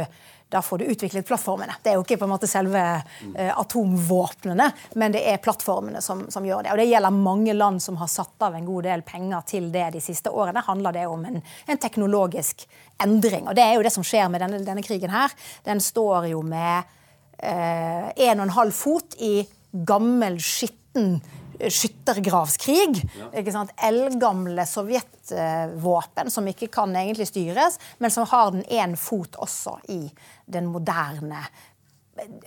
[0.49, 1.75] da får du utviklet plattformene.
[1.83, 4.69] Det er jo ikke på en måte selve eh, atomvåpnene,
[5.01, 6.73] men det er plattformene som, som, gjør det.
[6.73, 9.91] Og Det gjelder mange land som har satt av en god del penger til det
[9.99, 10.65] de siste årene.
[10.65, 12.65] handler det om en, en teknologisk
[13.05, 13.49] endring.
[13.49, 15.37] Og Det er jo det som skjer med denne, denne krigen her.
[15.69, 16.89] Den står jo med
[17.37, 21.19] eh, en og en halv fot i gammel, skitten
[21.59, 23.03] skyttergravskrig.
[23.19, 23.65] Ja.
[23.89, 30.05] Eldgamle sovjetvåpen som ikke kan egentlig styres, men som har den én fot også i
[30.47, 31.43] den moderne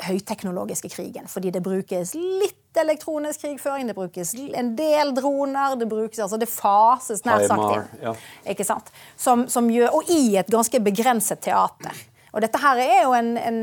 [0.03, 1.27] høyteknologiske krigen.
[1.31, 6.49] Fordi det brukes litt elektronisk krigføring, det brukes en del droner, det brukes, altså det
[6.51, 8.01] fases nær sagt inn.
[8.03, 8.15] Ja.
[8.53, 8.91] Ikke sant?
[9.19, 11.95] Som, som gjør, og i et ganske begrenset teater.
[12.31, 13.57] Og dette her er jo en, en,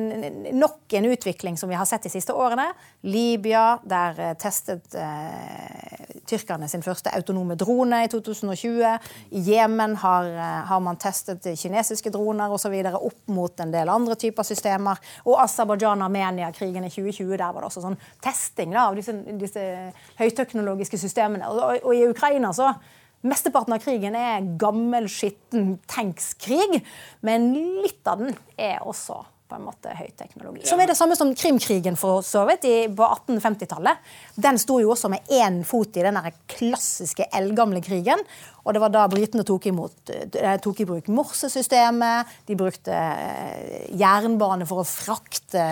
[0.61, 2.66] nok en utvikling som vi har sett de siste årene.
[3.09, 9.09] Libya, der eh, testet eh, tyrkerne sin første autonome drone i 2020.
[9.33, 12.76] I Jemen har, eh, har, man testet kinesiske droner osv.
[12.92, 15.00] opp mot en del andre typer systemer.
[15.24, 19.64] Og Aserbajdsjan-Armenia-krigen i 2020, der var det også sånn testing da, av disse, disse
[20.20, 21.48] høyteknologiske systemene.
[21.48, 22.74] Og, og, og i Ukraina så
[23.26, 26.83] Mesteparten av krigen er gammel, skitten tankskrig,
[27.26, 27.50] men
[27.83, 30.66] litt av den er også på en måte høyteknologi.
[30.68, 34.04] Som er det samme som Krimkrigen for så vidt på 1850-tallet.
[34.37, 36.18] Den sto jo også med én fot i den
[36.52, 38.20] klassiske eldgamle krigen.
[38.68, 40.12] Og det var da britene tok, imot,
[40.61, 42.35] tok, i bruk morsesystemet.
[42.50, 45.62] De brukte eh, jernbane for å frakte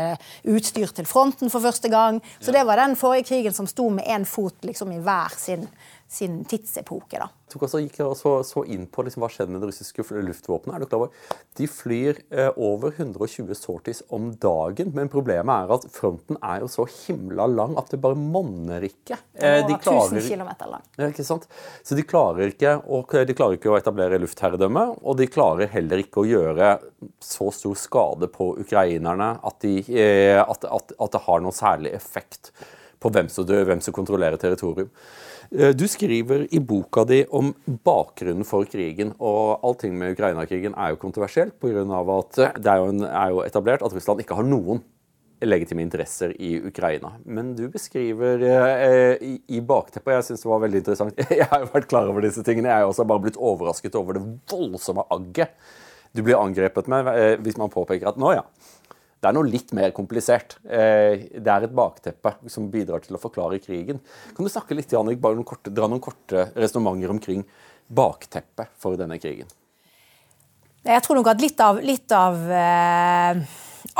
[0.49, 2.23] utstyr til fronten for første gang.
[2.41, 5.69] Så det var den forrige krigen som sto med én fot liksom i hver sin
[6.09, 7.19] sin tidsepoke.
[7.19, 7.29] da.
[7.47, 10.03] Jeg tok også, gikk og så, så inn på liksom, hva skjedde med det russiske
[10.27, 10.75] luftvåpenet.
[10.75, 11.33] Er du klar over?
[11.59, 16.71] De flyr eh, over 120 sorties om dagen, men problemet er at fronten er jo
[16.71, 19.19] så himla lang at det bare monner ikke.
[19.35, 20.87] Eh, de klarer, 1000 km lang.
[20.99, 21.47] Ja, ikke sant?
[21.87, 26.03] Så de klarer ikke, og, de klarer ikke å etablere luftherredømme, og de klarer heller
[26.03, 26.73] ikke å gjøre
[27.23, 31.95] så stor skade på ukrainerne at, de, eh, at, at, at det har noen særlig
[31.95, 32.51] effekt
[32.99, 34.91] på hvem som, hvem som kontrollerer territorium.
[35.51, 39.13] Eh, du skriver i boka di om bakgrunnen for krigen.
[39.19, 41.83] og Allting med Ukraina-krigen er jo kontroversielt pga.
[42.19, 44.83] at det er jo, en, er jo, etablert at Russland ikke har noen
[45.45, 47.13] legitime interesser i Ukraina.
[47.25, 51.49] Men du beskriver eh, i, i bakteppet, og jeg syns det var veldig interessant Jeg
[51.51, 52.73] har jo vært klar over disse tingene.
[52.73, 55.53] Jeg også bare blitt overrasket over det voldsomme agget
[56.17, 58.47] du blir angrepet med eh, hvis man påpeker at nå, ja
[59.17, 60.59] det er noe litt mer komplisert.
[60.65, 64.03] Eh, det er et bakteppe som bidrar til å forklare krigen.
[64.37, 67.47] Kan du snakke litt, Jannik, bare noen korte, dra noen korte resonnementer omkring
[67.87, 69.49] bakteppet for denne krigen?
[70.87, 73.41] Jeg tror nok at litt av, litt av eh,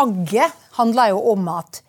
[0.05, 1.81] agget handler jo om at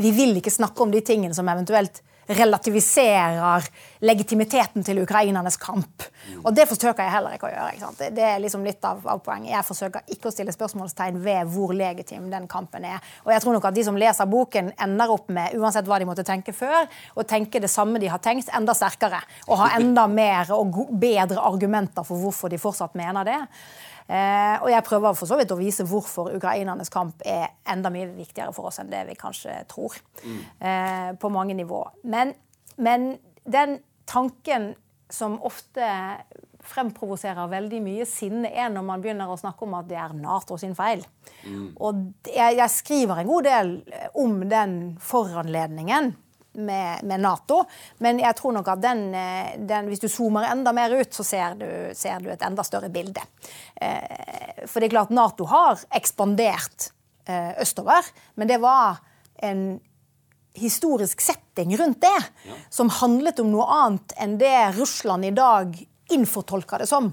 [0.00, 3.66] vi vil ikke snakke om de tingene som eventuelt relativiserer
[4.06, 6.04] legitimiteten til ukrainernes kamp.
[6.44, 7.74] Og det forsøker jeg heller ikke å gjøre.
[7.76, 9.52] Ikke det er liksom litt av, av, poenget.
[9.52, 13.02] Jeg forsøker ikke å stille spørsmålstegn ved hvor legitim den kampen er.
[13.26, 16.08] Og jeg tror nok at de som leser boken, ender opp med, uansett hva de
[16.08, 16.88] måtte tenke før,
[17.18, 19.20] å tenke det samme de har tenkt, enda sterkere.
[19.50, 23.40] Og ha enda mer og bedre argumenter for hvorfor de fortsatt mener det.
[24.10, 28.08] Eh, og jeg prøver for så vidt å vise hvorfor ukrainernes kamp er enda mye
[28.16, 29.94] viktigere for oss enn det vi kanskje tror.
[30.24, 30.40] Mm.
[30.58, 31.84] Eh, på mange nivå.
[32.10, 32.34] Men,
[32.76, 33.12] men,
[33.50, 33.78] den
[34.10, 34.72] tanken
[35.10, 35.86] som ofte
[36.66, 40.58] fremprovoserer veldig mye sinne, er når man begynner å snakke om at det er Nato
[40.60, 41.06] sin feil.
[41.46, 41.70] Mm.
[41.80, 43.72] Og jeg, jeg skriver en god del
[44.18, 46.12] om den foranledningen
[46.52, 47.62] med, med, Nato.
[47.98, 51.26] Men jeg tror nok at den, eh, den, hvis du zoomer enda mer ut, så
[51.26, 53.22] ser du, ser du et enda større bilde.
[53.76, 56.90] Eh, for det er klart Nato har ekspandert
[57.28, 59.00] eh, østover, men det var
[59.42, 59.80] en
[60.58, 62.56] historisk setting rundt det ja.
[62.74, 65.76] som handlet om noe annet enn det Russland i dag
[66.14, 67.08] innfortolka det som.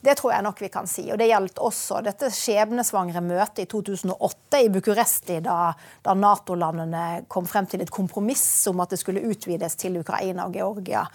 [0.00, 1.04] Det tror jeg nok vi kan si.
[1.12, 7.46] Og det gjaldt også dette skjebnesvangre møtet i 2008 i Bucuresti, da, da Nato-landene kom
[7.48, 11.06] frem til et kompromiss om at det skulle utvides til Ukraina og Georgia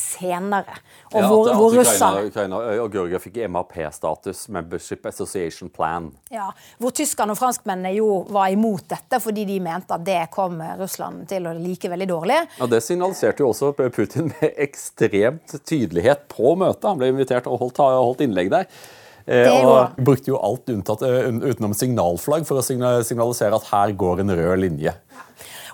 [0.00, 0.78] senere.
[1.12, 6.10] Og ja, hvor, hvor Ukraina, Ukraina, og Georgia fikk MAP-status, Membership Association Plan.
[6.32, 10.60] Ja, Hvor tyskerne og franskmennene jo var imot dette fordi de mente at det kom
[10.80, 12.40] Russland til å like veldig dårlig.
[12.58, 16.88] Ja, Det signaliserte jo også Putin med ekstremt tydelighet på møtet.
[16.88, 18.70] Han ble invitert og holdt, holdt innlegg der.
[19.30, 24.24] Eh, og brukte jo alt unntatt, eh, utenom signalflagg for å signalisere at her går
[24.24, 24.94] en rød linje.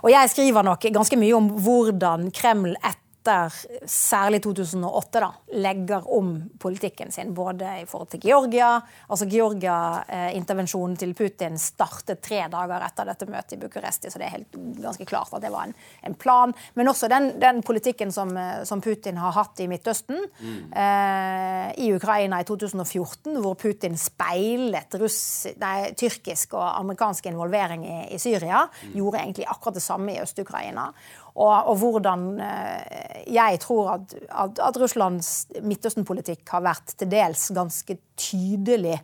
[0.05, 6.07] Og jeg skriver nok ganske mye om hvordan Kreml etter etter særlig 2008 da, legger
[6.15, 8.81] om politikken sin, både i forhold til Georgia.
[9.09, 14.37] altså Georgia-intervensjonen til Putin startet tre dager etter dette møtet i Bucuresti, så det er
[14.37, 16.55] helt ganske klart at det var en, en plan.
[16.75, 18.31] Men også den, den politikken som,
[18.65, 20.73] som, Putin har hatt i Midtøsten, mm.
[20.77, 27.99] eh, i Ukraina i 2014, hvor Putin speilet russ, nei, tyrkisk og amerikansk involvering i,
[28.15, 28.95] i Syria, mm.
[28.95, 30.91] gjorde egentlig akkurat det samme i Øst-Ukraina.
[31.37, 37.51] Og, og, hvordan eh, jeg tror at, at, at Russlands Midtøsten-politikk har vært til dels
[37.57, 38.97] ganske tydelig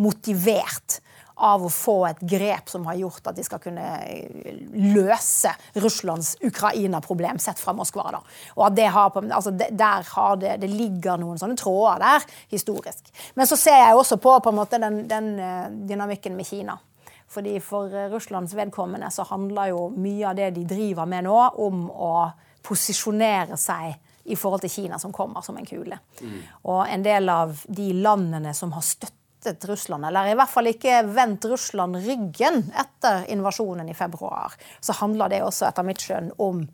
[0.00, 1.00] motivert
[1.40, 4.60] av å få et grep som har gjort at de skal kunne eh,
[4.94, 8.10] løse Russlands Ukraina-problem sett fra Moskva.
[8.14, 8.20] Da.
[8.58, 13.08] Og at det, har, altså har det, det, ligger noen sånne tråder der historisk.
[13.34, 16.78] Men så ser jeg også på, på måte, den, den eh, dynamikken med Kina.
[17.30, 21.38] Fordi For eh, Russlands vedkommende så handler jo mye av det de driver med nå,
[21.62, 22.14] om å
[22.66, 23.94] posisjonere seg
[24.30, 25.96] i forhold til Kina, som kommer som en kule.
[26.20, 26.36] Mm.
[26.70, 30.68] Og en del av de landene som har støttet støttet Russland, eller i hvert fall
[30.68, 36.30] ikke vendt Russland ryggen etter invasjonen i februar, så handler det også etter mitt skjønn
[36.36, 36.66] om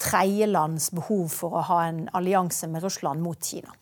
[0.00, 3.72] tredjelands behov for å ha en allianse med Russland mot Kina.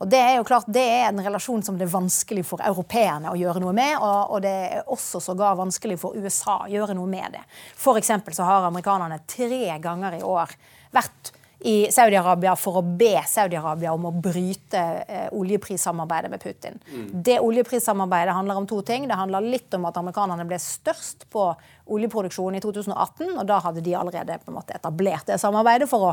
[0.00, 3.32] Og Det er jo klart, det er en relasjon som det er vanskelig for europeerne
[3.32, 3.96] å gjøre noe med.
[4.00, 7.44] Og, det er også sågar vanskelig for USA å gjøre noe med det.
[7.76, 10.52] For så har amerikanerne tre ganger i år
[10.96, 11.32] vært
[11.66, 16.76] i Saudi-Arabia for å be Saudi-Arabia om å bryte eh, oljeprissamarbeidet med Putin.
[16.86, 17.06] Mm.
[17.26, 19.08] Det oljeprissamarbeidet handler om to ting.
[19.10, 21.48] Det handler litt om at amerikanerne ble størst på
[21.90, 23.32] oljeproduksjonen i 2018.
[23.34, 26.12] Og da hadde de allerede på en måte etablert det samarbeidet for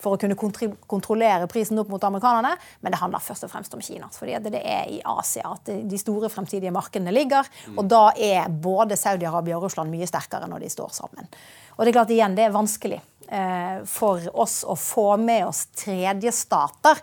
[0.00, 2.54] for å kunne kontrollere prisen opp mot amerikanerne.
[2.80, 4.08] Men det handler først og fremst om Kina.
[4.08, 7.44] fordi det er i Asia at de store fremtidige markedene ligger.
[7.68, 7.76] Mm.
[7.76, 11.28] Og da er både Saudi-Arabia og Russland mye sterkere når de står sammen.
[11.76, 15.66] Og det er klart igjen, det er vanskelig eh, for oss å få med oss
[15.74, 17.02] tredjestater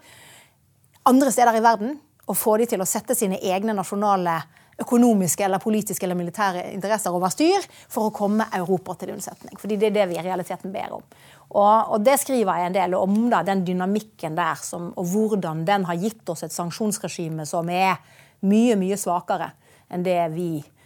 [1.09, 1.99] andre steder i verden.
[2.29, 4.37] Og få de til å sette sine egne nasjonale
[4.81, 9.57] økonomiske eller politiske eller militære interesser over styr for å komme Europa til unnsetning.
[9.59, 11.03] Fordi det er det vi i realiteten ber om.
[11.51, 15.65] Og, og det skriver jeg en del om, da, den dynamikken der, som, og hvordan
[15.67, 17.99] den har gitt oss et sanksjonsregime som er
[18.47, 19.51] mye, mye svakere
[19.91, 20.80] enn det vi Eh,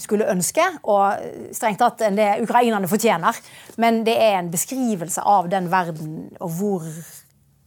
[0.00, 3.36] skulle ønske, og strengt tatt enn det ukrainerne fortjener.
[3.78, 6.86] Men det er en beskrivelse av den verden, og hvor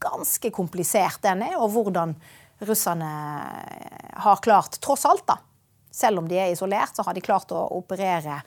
[0.01, 2.15] ganske komplisert den er, og hvordan
[2.67, 3.11] russerne
[4.25, 5.37] har klart, tross alt, da,
[5.91, 8.41] selv om de er isolert, så har de klart å operere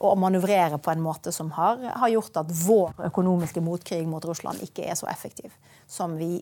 [0.00, 4.62] og manøvrere på en måte som har, har gjort at vår økonomiske motkrig mot Russland
[4.64, 5.52] ikke er så effektiv
[5.90, 6.38] som vi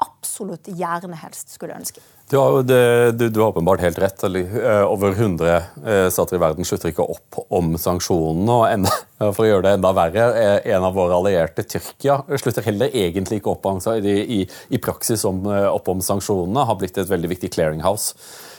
[0.00, 2.00] absolutt gjerne helst skulle ønske.
[2.30, 4.22] Du har, det, du, du har åpenbart helt rett.
[4.22, 5.54] Eh, over 100
[5.86, 8.54] eh, stater i verden slutter ikke opp om sanksjonene.
[8.54, 8.92] og enda,
[9.34, 13.40] For å gjøre det enda verre, eh, en av våre allierte, Tyrkia, slutter heller egentlig
[13.40, 13.66] ikke opp
[13.98, 16.66] i, i, i praksis om, opp om sanksjonene.
[16.68, 18.14] Har blitt et veldig viktig clearinghouse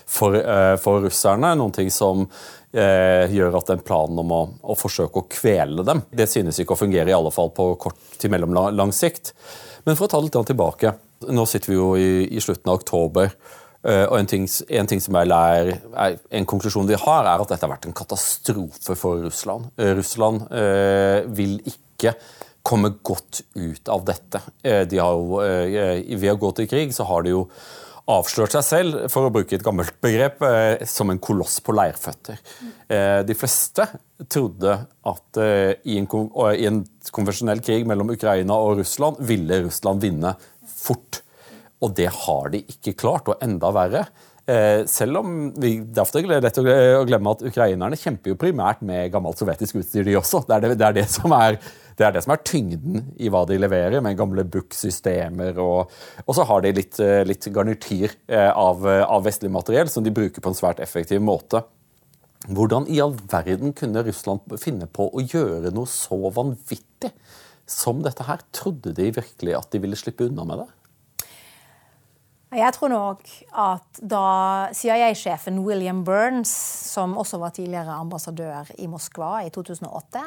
[0.05, 0.35] for,
[0.83, 1.53] for russerne.
[1.55, 2.25] Noen ting som
[2.71, 6.79] gjør at den planen om å, å, forsøke å kvele dem, det synes ikke å
[6.79, 9.33] fungere, i alle fall på kort til mellomlang sikt.
[9.83, 10.93] Men for å ta litt tilbake.
[11.29, 13.35] Nå sitter vi jo i, i slutten av oktober.
[13.81, 14.43] Uh, og en ting,
[14.77, 17.87] en ting, som jeg lærer, er, en konklusjon de har, er at dette har vært
[17.89, 19.71] en katastrofe for Russland.
[19.73, 22.13] Uh, Russland uh, vil ikke
[22.61, 24.37] komme godt ut av dette.
[24.61, 27.39] De jo, ved å gå til krig så har de jo
[28.13, 30.43] avslørt seg selv, for å bruke et gammelt begrep,
[30.85, 32.37] som en koloss på leirføtter.
[33.25, 33.87] De fleste
[34.29, 34.75] trodde
[35.09, 36.05] at i en,
[36.53, 40.35] i en konvensjonell krig mellom Ukraina og Russland ville Russland vinne
[40.81, 41.21] fort.
[41.81, 44.05] Og det har de ikke klart, og enda verre.
[44.49, 46.63] Eh, selv om vi, Derfor er lett å
[47.05, 50.43] glemme at ukrainerne kjemper jo primært med gammelt sovjetisk utstyr, de også.
[50.47, 51.59] Det er det, det, er det, som, er,
[51.97, 55.61] det er det som er tyngden i hva de leverer, med gamle BUK-systemer.
[55.61, 55.93] Og,
[56.25, 60.13] og, så har de litt, eh, litt garnityr eh, av, av, vestlig materiell som de
[60.15, 61.63] bruker på en svært effektiv måte.
[62.49, 67.13] Hvordan i all verden kunne Russland finne på å gjøre noe så vanvittig
[67.71, 68.43] som dette her?
[68.55, 70.69] Trodde de virkelig at de ville slippe unna med det?
[72.51, 73.29] Jeg tror nok
[73.63, 74.23] at da
[74.75, 76.51] CIA-sjefen William Burns,
[76.91, 80.23] som også var tidligere ambassadør i Moskva i 2008,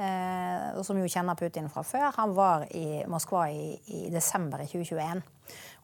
[0.00, 4.64] eh, og som jo kjenner Putin fra før, han var i Moskva i, i desember
[4.64, 5.20] i 2021.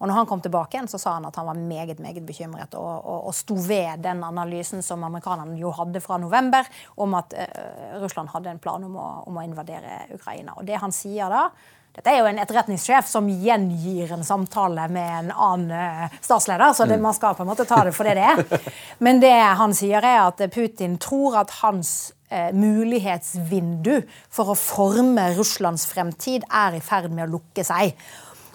[0.01, 2.75] Og når han kom tilbake igjen, så sa han at han var meget meget bekymret
[2.79, 7.37] og, og, og sto ved den analysen som amerikanerne jo hadde fra november, om at
[7.37, 10.57] uh, Russland hadde en plan om å, om å invadere Ukraina.
[10.59, 11.47] Og det han sier da,
[11.93, 16.89] dette er jo en etterretningssjef som gjengir en samtale med en annen uh, statsleder, så
[16.89, 18.73] det, man skal på en måte ta det for det det er.
[19.05, 24.01] Men det han sier, er at Putin tror at hans uh, mulighetsvindu
[24.33, 27.93] for å forme Russlands fremtid er i ferd med å lukke seg.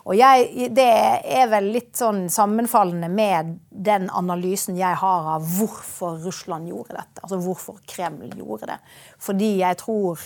[0.08, 6.22] Og jeg, Det er vel litt sånn sammenfallende med den analysen jeg har av hvorfor
[6.24, 7.24] Russland gjorde dette.
[7.24, 8.80] Altså hvorfor Kreml gjorde det.
[9.20, 10.24] Fordi jeg tror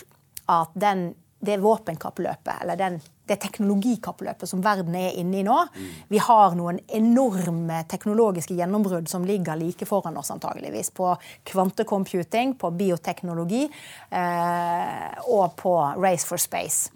[0.51, 5.55] at den det våpenkappløpet, eller den, det teknologikappløpet som verden er inne i nå
[6.11, 10.91] Vi har noen enorme teknologiske gjennombrudd som ligger like foran oss, antageligvis.
[10.93, 11.15] På
[11.49, 16.93] kvantecomputing, på bioteknologi eh, og på Race for Space.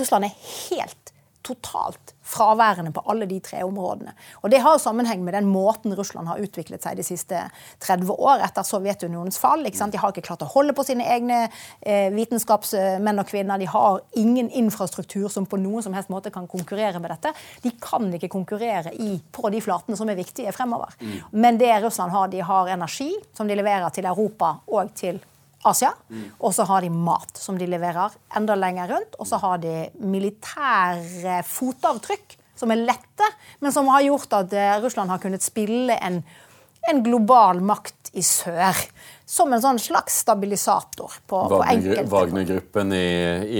[0.00, 0.38] Russland er
[0.70, 1.12] helt
[1.46, 4.12] totalt fraværende på alle de tre områdene.
[4.42, 7.42] Og Det har sammenheng med den måten Russland har utviklet seg de siste
[7.84, 9.62] 30 år etter Sovjetunionens fall.
[9.62, 11.44] De har ikke klart å holde på sine egne
[11.80, 13.58] eh, vitenskapsmenn og -kvinner.
[13.58, 17.32] De har ingen infrastruktur som på noen som helst måte kan konkurrere med dette.
[17.62, 20.94] De kan ikke konkurrere i, på de flatene som er viktige fremover.
[21.00, 21.22] Mm.
[21.30, 25.20] Men det Russland har, de har energi som de leverer til Europa og til
[25.64, 25.92] Asia.
[26.38, 29.16] Og så har de mat, som de leverer enda lenger rundt.
[29.18, 33.30] Og så har de militære fotavtrykk som er lette,
[33.60, 36.22] men som har gjort at eh, Russland har kunnet spille en,
[36.90, 38.78] en global makt i sør.
[39.26, 41.18] Som en sånn slags stabilisator.
[41.26, 43.08] på, på enkelte Wagner-gruppen i,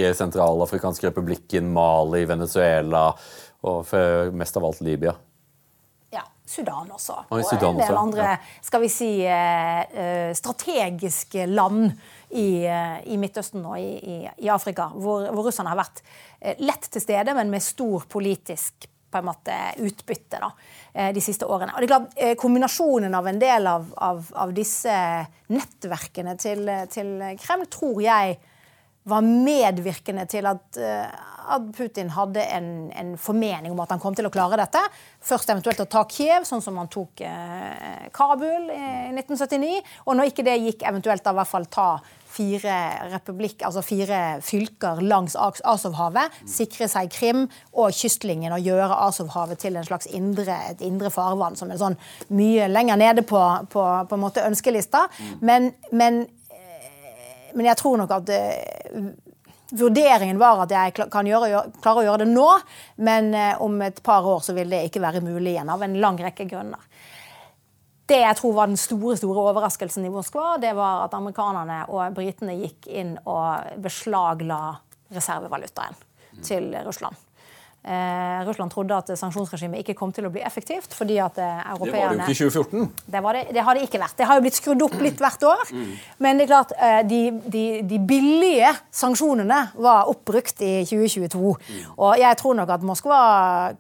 [0.01, 3.11] i Sentralafrikansk republikken, Mali, Venezuela
[3.67, 3.91] og
[4.37, 5.17] mest av alt Libya.
[6.47, 7.17] Sudan også.
[7.35, 11.91] Og, Sudan en del andre skal vi si, eh, eh, strategiske land
[12.31, 16.05] i, eh, i Midtøsten og i, i, i Afrika, hvor, hvor, russerne har vært
[16.63, 20.51] lett til stede, men med stor politisk på en måte, utbytte da,
[21.15, 21.73] de siste årene.
[21.73, 24.93] Og det er klart, Kombinasjonen av en del av, av, av disse
[25.55, 28.37] nettverkene til, til Kreml tror jeg
[29.07, 31.07] var medvirkende til at, eh,
[31.55, 34.83] at Putin hadde en, en, formening om at han kom til å klare dette.
[35.23, 39.83] Først eventuelt å ta Kiev, sånn som han tok eh, Kabul i 1979.
[40.07, 41.91] Og når ikke det gikk, eventuelt da i hvert fall ta
[42.37, 42.75] fire,
[43.13, 49.79] republikk, altså fire fylker langs Azovhavet, sikre seg Krim og kystlinjen og gjøre Azovhavet til
[49.79, 51.97] en slags indre, et indre farvann, som er sånn
[52.37, 53.41] mye lenger nede på,
[53.73, 55.07] på, på en måte ønskelista.
[55.41, 56.25] Men, men
[57.57, 59.09] men jeg tror nok at uh,
[59.77, 62.49] vurderingen var at jeg kan gjøre, klare å gjøre det nå,
[63.09, 65.99] men uh, om et par år så vil det ikke være mulig igjen, av en
[66.03, 66.83] lang rekke grunner.
[68.07, 72.15] Det jeg tror var den store store overraskelsen i Moskva, det var at amerikanerne og
[72.15, 74.61] britene gikk inn og beslagla
[75.11, 75.99] reservevalutaen
[76.47, 77.26] til Russland.
[77.87, 80.95] Eh, Russland trodde at sanksjonsregimet ikke kom til å bli effektivt.
[80.95, 81.87] fordi at europeerne...
[81.87, 82.89] Det var det jo ikke i 2014.
[83.07, 84.17] Det, det, det, har det ikke vært.
[84.19, 85.63] Det har jo blitt skrudd opp litt hvert år.
[85.71, 85.93] Mm.
[86.27, 91.53] Men det er klart, eh, de, de, de, billige sanksjonene var oppbrukt i 2022.
[91.55, 91.85] Mm.
[91.95, 93.21] Og jeg tror nok at Moskva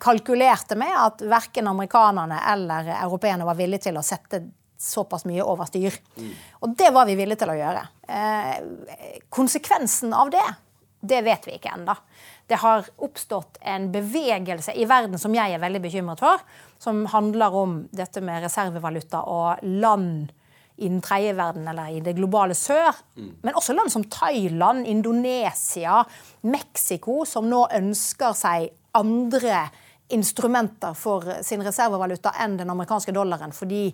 [0.06, 4.44] kalkulerte med at verken amerikanerne eller europeerne var villige til å sette
[4.86, 5.98] såpass mye over styr.
[6.20, 6.30] Mm.
[6.62, 7.82] Og det var vi villige til å gjøre.
[8.06, 8.54] Eh,
[9.34, 10.46] konsekvensen av det,
[11.02, 11.98] det vet vi ikke ennå
[12.46, 16.42] det har oppstått en bevegelse i verden som jeg er veldig bekymret for,
[16.78, 20.30] som handler om dette med reservevaluta og land
[20.76, 22.94] i den tredje verden eller i det globale sør.
[23.16, 23.32] Mm.
[23.42, 26.02] Men også land som Thailand, Indonesia,
[26.46, 29.64] Mexico, som nå ønsker seg andre
[30.12, 33.52] instrumenter for sin reservevaluta enn den amerikanske dollaren.
[33.52, 33.88] fordi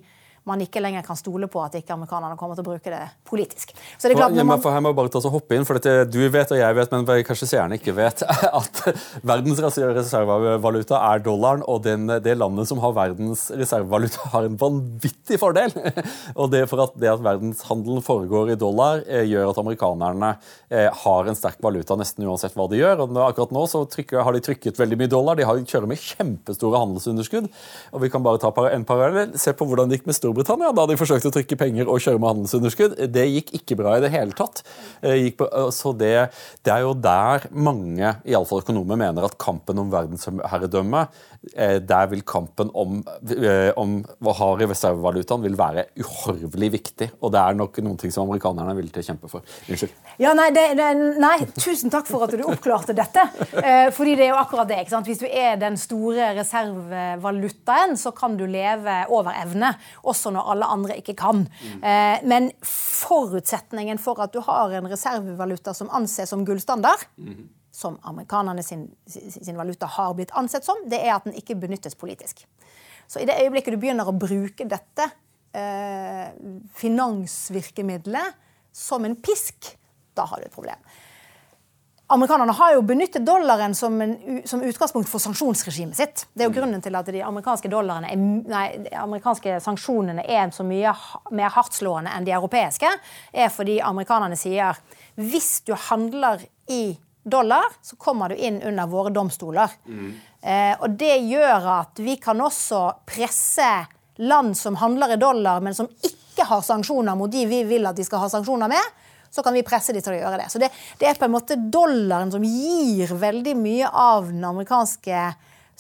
[0.49, 3.71] man ikke lenger kan stole på at ikke amerikanerne kommer til å bruke det politisk.
[3.95, 4.61] Så det er klart, man...
[4.63, 6.77] for Her må jeg bare ta og hoppe inn, for dette, Du vet og jeg
[6.79, 8.25] vet, men kanskje seerne ikke vet,
[8.61, 8.83] at
[9.23, 15.39] verdens reservevaluta er dollaren, og den, det landet som har verdens reservevaluta, har en vanvittig
[15.41, 15.75] fordel.
[16.41, 20.31] Og det for at det at verdenshandelen foregår i dollar, eh, gjør at amerikanerne
[20.73, 23.05] eh, har en sterk valuta nesten uansett hva de gjør.
[23.05, 25.39] og Akkurat nå så trykker, har de trykket veldig mye dollar.
[25.39, 27.51] De har, kjører med kjempestore handelsunderskudd.
[27.93, 29.37] og Vi kan bare ta en parallell.
[29.41, 32.01] Se på hvordan det gikk med Storbritannia Storbritannia da de forsøkte å trykke penger og
[32.01, 32.95] kjøre med handelsunderskudd.
[33.13, 34.63] Det gikk ikke bra i det hele tatt.
[35.05, 36.33] Eh, på, eh, så det,
[36.65, 41.05] det, er jo der mange, iallfall økonomer, mener at kampen om verdensherredømme
[41.43, 43.01] der vil kampen om,
[43.35, 47.09] eh, om hva har i reservevalutaen vil være uhorvelig viktig.
[47.21, 49.47] Og det er nok noen ting som amerikanerne er villige til å kjempe for.
[49.67, 49.97] Unnskyld.
[50.23, 50.89] Ja, nei, det, det,
[51.23, 53.27] nei, tusen takk for at du oppklarte dette.
[53.63, 54.81] Eh, fordi det er jo akkurat det.
[54.83, 55.09] ikke sant?
[55.11, 59.75] Hvis du er den store reservevalutaen, så kan du leve over evne.
[60.09, 61.45] Også når alle andre ikke kan.
[61.83, 67.99] Eh, men forutsetningen for at du har en reservevaluta som anses som gullstandard mm som
[68.03, 72.45] amerikanerne sin, sin, valuta har blitt ansett som, det er at den ikke benyttes politisk.
[73.09, 75.09] Så i det øyeblikket du begynner å bruke dette
[75.57, 76.29] eh,
[76.77, 78.37] finansvirkemidlet
[78.73, 79.73] som en pisk,
[80.17, 80.93] da har du et problem.
[82.13, 86.25] Amerikanerne har jo benyttet dollaren som, en, som utgangspunkt for sanksjonsregimet sitt.
[86.35, 88.19] Det er jo grunnen til at de amerikanske, er,
[88.53, 90.93] nei, de amerikanske sanksjonene er så mye
[91.33, 92.91] mer hardtslående enn de europeiske.
[93.33, 94.77] er fordi amerikanerne sier
[95.17, 99.71] hvis du handler i dollar, så kommer du inn under våre domstoler.
[99.87, 100.13] Mm.
[100.41, 103.69] Eh, og det gjør at vi kan også presse
[104.23, 107.97] land som handler i dollar, men som ikke har sanksjoner mot de vi vil at
[107.97, 108.99] de skal ha sanksjoner med,
[109.33, 110.51] så kan vi presse de til å gjøre det.
[110.53, 110.69] Så det,
[111.01, 115.23] det er på en måte dollaren som gir veldig mye av den amerikanske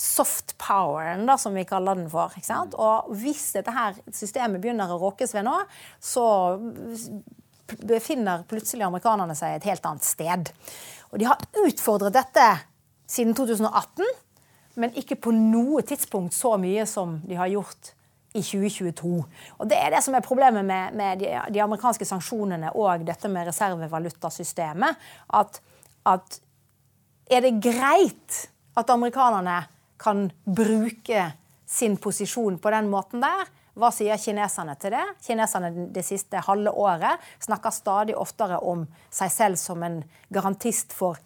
[0.03, 2.33] soft poweren, da, som vi kaller den for.
[2.33, 2.75] Ikke sant?
[2.81, 5.59] Og hvis dette her systemet begynner å råkes ved nå,
[6.01, 6.25] så
[7.87, 10.51] befinner plutselig amerikanerne seg et helt annet sted.
[11.13, 12.47] Og de har utfordret dette
[13.11, 14.07] siden 2018,
[14.81, 17.93] men ikke på noe tidspunkt så mye som de har gjort
[18.33, 19.11] i 2022.
[19.59, 23.29] Og Det er det som er problemet med, med de, de, amerikanske sanksjonene og dette
[23.29, 25.05] med reservevalutasystemet.
[25.37, 25.61] At,
[26.09, 26.41] at
[27.29, 28.39] er det greit
[28.77, 29.59] at amerikanerne
[30.01, 31.27] kan bruke
[31.69, 33.45] sin posisjon på den måten der?
[33.73, 35.05] Hva sier kineserne til det?
[35.25, 40.03] Kineserne det siste halve året snakker stadig oftere om seg selv som en
[40.33, 41.21] garantist for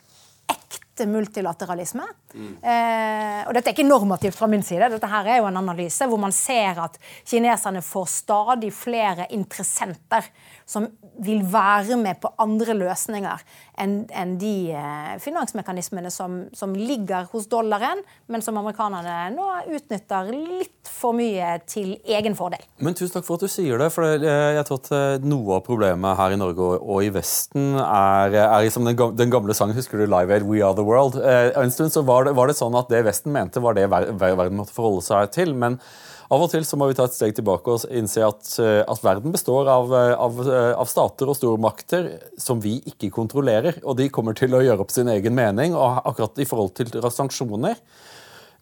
[0.47, 2.05] ekte ekte multilateralisme.
[2.35, 2.57] Mm.
[2.63, 6.07] Eh, og dette er ikke normativt fra min side, dette her er jo en analyse
[6.09, 10.25] hvor man ser at kineserne får stadig flere interessenter
[10.67, 10.89] som
[11.23, 13.45] vil være med på andre løsninger
[13.81, 20.31] enn en de eh, finansmekanismene som, som, ligger hos dollaren, men som amerikanerne nå utnytter
[20.33, 22.65] litt for mye til egen fordel.
[22.81, 23.91] Men Tusen takk for at du sier det.
[23.93, 28.37] for jeg tror at eh, Noe av problemet her i Norge og, i Vesten er,
[28.47, 31.19] er som den gamle sangen Husker du Live Aid We Are The World?
[31.21, 33.89] Eh, en stund så var det, var det sånn at det Vesten mente, var det
[33.91, 35.55] verden måtte forholde seg til.
[35.55, 35.81] men
[36.27, 39.03] av og til så må vi ta et steg tilbake og innse at, eh, at
[39.05, 40.41] verden består av, eh, av,
[40.75, 42.09] av, stater og stormakter
[42.39, 43.79] som vi ikke kontrollerer.
[43.85, 45.77] Og de kommer til å gjøre opp sin egen mening.
[45.79, 47.79] Og akkurat i forhold til sanksjoner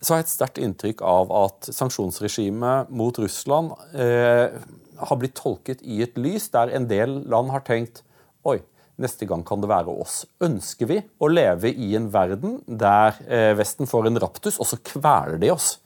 [0.05, 4.53] så har jeg et sterkt inntrykk av at sanksjonsregimet mot Russland eh,
[5.01, 8.03] har blitt tolket i et lys der en del land har tenkt
[8.45, 8.59] Oi,
[9.01, 10.23] neste gang kan det være oss.
[10.45, 14.81] Ønsker vi å leve i en verden der eh, Vesten får en raptus, og så
[14.83, 15.77] kveler de oss?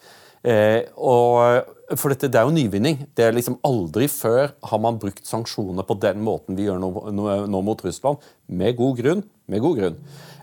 [0.46, 3.00] Eh, og, for dette, det er jo nyvinning.
[3.16, 6.92] Det er liksom Aldri før har man brukt sanksjoner på den måten vi gjør nå,
[7.16, 8.22] nå, nå mot Russland.
[8.46, 9.26] Med god grunn.
[9.48, 9.98] Med god grunn.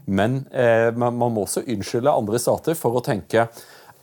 [0.05, 3.47] Men eh, man, man må også unnskylde andre stater for å tenke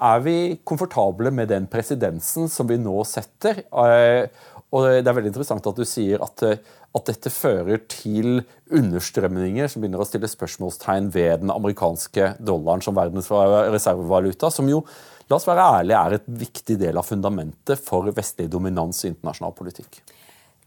[0.02, 0.36] er vi
[0.66, 3.62] komfortable med den presidensen som vi nå setter?
[3.70, 4.26] Eh,
[4.72, 6.58] og Det er veldig interessant at du sier at, eh,
[6.92, 12.96] at, dette fører til understrømninger som begynner å stille spørsmålstegn ved den amerikanske dollaren som
[12.96, 14.82] verdens reservevaluta, som jo
[15.30, 19.54] la oss være ærlige, er et viktig del av fundamentet for vestlig dominans i internasjonal
[19.56, 20.02] politikk.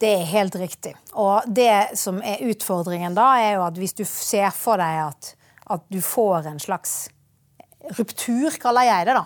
[0.02, 0.96] Det er helt riktig.
[1.14, 5.32] Og det som er utfordringen da, er jo at hvis du ser for deg at,
[5.72, 7.06] at du får en slags
[7.96, 9.26] ruptur, kaller jeg det, da.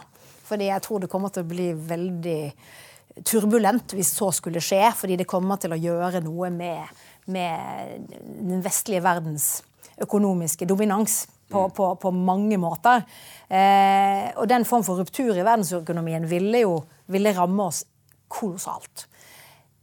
[0.50, 2.42] Fordi jeg tror det kommer til å bli veldig
[3.28, 4.84] turbulent hvis så skulle skje.
[4.96, 7.02] Fordi det kommer til å gjøre noe med,
[7.32, 9.60] med den vestlige verdens
[10.00, 11.76] økonomiske dominans på, mm.
[11.76, 13.04] på, på mange måter.
[13.50, 16.76] Eh, og den form for ruptur i verdensøkonomien ville jo
[17.10, 17.84] ville ramme oss
[18.30, 19.08] kolossalt.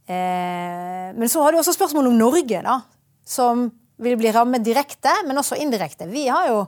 [0.07, 2.79] Eh, men så har du også spørsmålet om Norge, da.
[3.27, 3.67] Som
[3.99, 6.07] vil bli rammet direkte, men også indirekte.
[6.07, 6.61] Vi har jo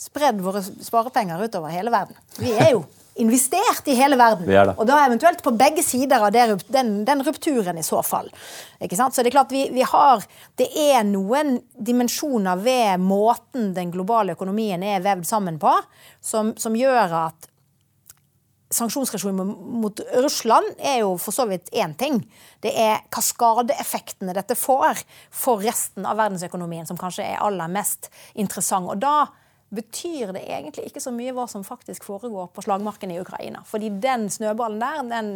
[0.00, 2.18] spredd våre sparepenger utover hele verden.
[2.40, 2.82] Vi er jo
[3.20, 4.74] investert i hele verden.
[4.76, 8.30] Og da eventuelt på begge sider av den, den, rupturen i så fall.
[8.80, 10.24] Så det er klart vi, vi, har
[10.56, 15.72] Det er noen dimensjoner ved måten den globale økonomien er vevd sammen på,
[16.24, 17.50] som, som gjør at
[18.70, 19.46] sanksjonsregimet
[19.82, 22.20] mot Russland er jo for så vidt én ting.
[22.62, 25.02] Det er kaskadeeffektene dette får
[25.34, 28.08] for resten av verdensøkonomien som kanskje er aller mest
[28.38, 28.92] interessant.
[28.92, 29.26] Og da
[29.74, 33.62] betyr det egentlig ikke så mye hva som faktisk foregår på slagmarken i Ukraina.
[33.66, 35.30] Fordi den snøballen der, den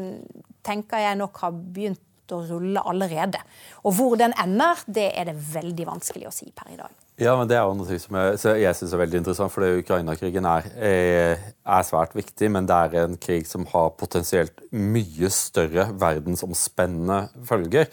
[0.66, 3.40] tenker jeg nok har begynt å rulle allerede.
[3.84, 6.92] Og hvor den ender, det er det veldig vanskelig å si per i dag.
[7.20, 10.48] Ja, men Det er jo noe som jeg, jeg synes er veldig interessant, for Ukraina-krigen
[10.50, 12.50] er, er, svært viktig.
[12.50, 17.86] Men det er en krig som har potensielt mye større verdensomspennende følger.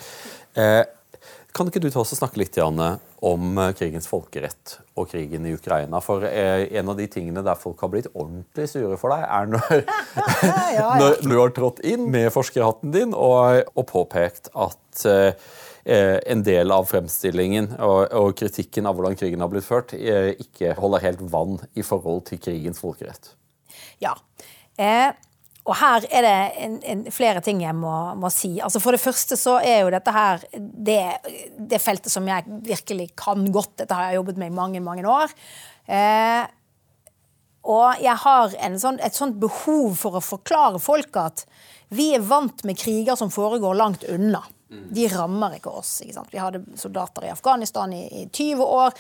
[0.58, 0.82] Eh,
[1.56, 5.46] kan ikke du ta oss og snakke litt Janne, om eh, krigens folkerett og krigen
[5.48, 6.02] i Ukraina?
[6.04, 9.52] For eh, en av de tingene der folk har blitt ordentlig sure for deg, er
[9.52, 9.84] når,
[10.48, 10.88] ja, ja.
[11.02, 15.52] når du har trådt inn med forskerhatten din og, og påpekt at eh,
[15.84, 20.76] en del av fremstillingen og, og, kritikken av hvordan krigen har blitt ført, eh, ikke
[20.80, 23.34] holder helt vann i forhold til krigens folkerett.
[24.02, 24.16] Ja.
[24.78, 25.12] Eh,
[25.62, 28.56] og her er det en, en, flere ting jeg må, må, si.
[28.64, 31.02] Altså For det første så er jo dette her det,
[31.60, 33.76] det, feltet som jeg virkelig kan godt.
[33.84, 35.36] Dette har jeg jobbet med i mange, mange år.
[35.86, 36.48] Eh,
[37.70, 41.46] og jeg har sånn, et sånt behov for å forklare folk at
[41.94, 44.42] vi er vant med kriger som foregår langt unna.
[44.72, 46.00] De rammer ikke oss.
[46.02, 46.32] Ikke sant?
[46.34, 48.96] vi hadde soldater i Afghanistan i, i 20 år.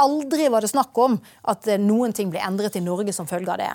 [0.00, 1.18] Aldri var det snakk om
[1.50, 3.72] at noen ting ble endret i Norge som følge av det.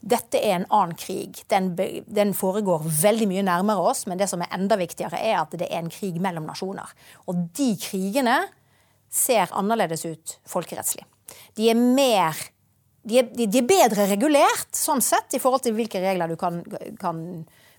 [0.00, 1.42] Dette er en annen krig.
[1.52, 5.56] Den, den, foregår veldig mye nærmere oss, men det som er enda viktigere, er at
[5.56, 6.92] det er en krig mellom nasjoner.
[7.26, 8.40] Og de krigene
[9.12, 11.06] ser annerledes ut folkerettslig.
[11.56, 12.36] De er mer
[13.06, 16.58] de er, de er bedre regulert sånn sett i forhold til hvilke regler du kan,
[16.98, 17.20] kan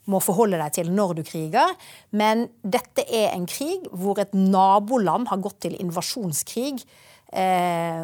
[0.08, 1.74] må forholde deg til når du kriger.
[2.16, 6.80] Men dette er en krig hvor et naboland har gått til invasjonskrig
[7.34, 8.04] eh,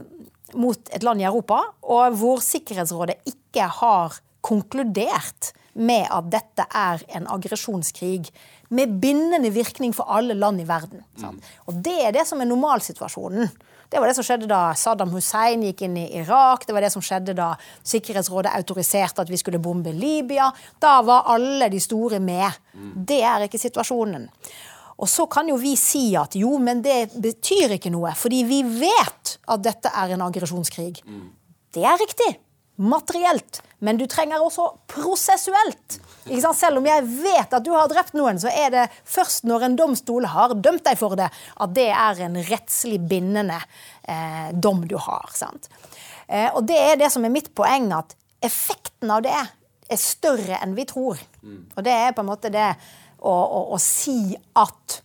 [0.53, 7.01] mot et land i Europa, og hvor Sikkerhetsrådet ikke har konkludert med at dette er
[7.17, 8.27] en aggresjonskrig
[8.73, 11.03] med bindende virkning for alle land i verden.
[11.17, 11.39] Mm.
[11.67, 13.49] Og Det er det som er normalsituasjonen.
[13.93, 16.65] Det var det som skjedde da Saddam Hussein gikk inn i Irak.
[16.65, 17.51] Det var det som skjedde da
[17.85, 20.47] Sikkerhetsrådet autoriserte at vi skulle bombe Libya.
[20.81, 22.57] Da var alle de store med.
[22.73, 22.93] Mm.
[23.05, 24.25] Det er ikke situasjonen.
[25.03, 28.61] Og så kan jo vi si at jo, men det betyr ikke noe, fordi vi
[28.63, 31.01] vet at dette er en aggresjonskrig.
[31.03, 31.25] Mm.
[31.75, 32.31] Det er riktig.
[32.79, 33.59] Materielt.
[33.83, 35.97] Men du trenger også prosessuelt.
[36.23, 39.75] Selv om jeg vet at du har drept noen, så er det først når en
[39.81, 43.59] domstol har dømt deg for det, at det er en rettslig bindende
[44.07, 45.35] eh, dom du har.
[46.27, 50.63] Eh, og det er det som er mitt poeng, at effekten av det er større
[50.63, 51.19] enn vi tror.
[51.75, 52.71] Og det er på en måte det
[53.23, 54.99] å, å, å si at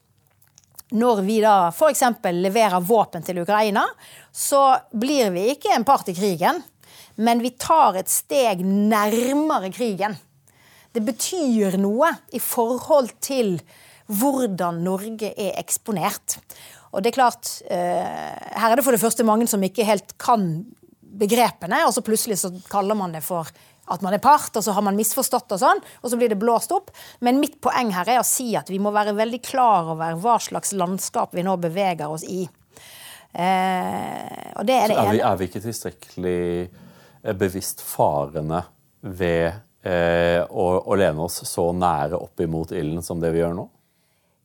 [0.99, 2.03] når vi da f.eks.
[2.33, 3.85] leverer våpen til Ukraina,
[4.33, 6.63] så blir vi ikke en part i krigen,
[7.21, 10.17] men vi tar et steg nærmere krigen.
[10.95, 13.59] Det betyr noe i forhold til
[14.09, 16.39] hvordan Norge er eksponert.
[16.95, 20.17] Og det er klart, eh, Her er det for det første mange som ikke helt
[20.17, 20.65] kan
[21.19, 23.51] begrepene, og så plutselig så kaller man det for
[23.95, 26.41] at man er part, og så har man misforstått, og sånn, og så blir det
[26.41, 26.93] blåst opp.
[27.25, 30.39] Men mitt poeng her er å si at vi må være veldig klar over hva
[30.43, 32.45] slags landskap vi nå beveger oss i.
[33.33, 38.63] Eh, og det er, det er, vi, er vi ikke tilstrekkelig eh, bevisst farene
[39.05, 39.51] ved
[39.85, 43.69] eh, å, å lene oss så nære opp imot ilden som det vi gjør nå?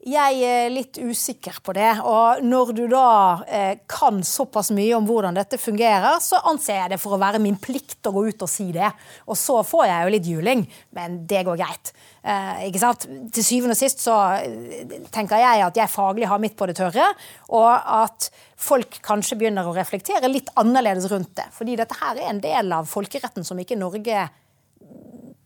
[0.04, 1.88] Jeg er litt usikker på det.
[2.04, 3.08] Og når du da
[3.48, 7.40] eh, kan såpass mye om hvordan dette fungerer, så anser jeg det for å være
[7.40, 8.90] min plikt å gå ut og si det.
[9.32, 10.64] Og så får jeg jo litt juling,
[10.98, 11.94] men det går greit.
[12.20, 13.06] Eh, ikke sant?
[13.32, 16.76] Til syvende og sist så eh, tenker jeg at jeg faglig har mitt på det
[16.82, 17.08] tørre,
[17.56, 18.28] og at
[18.60, 21.48] folk kanskje begynner å reflektere litt annerledes rundt det.
[21.56, 24.28] Fordi dette her er en del av folkeretten som ikke Norge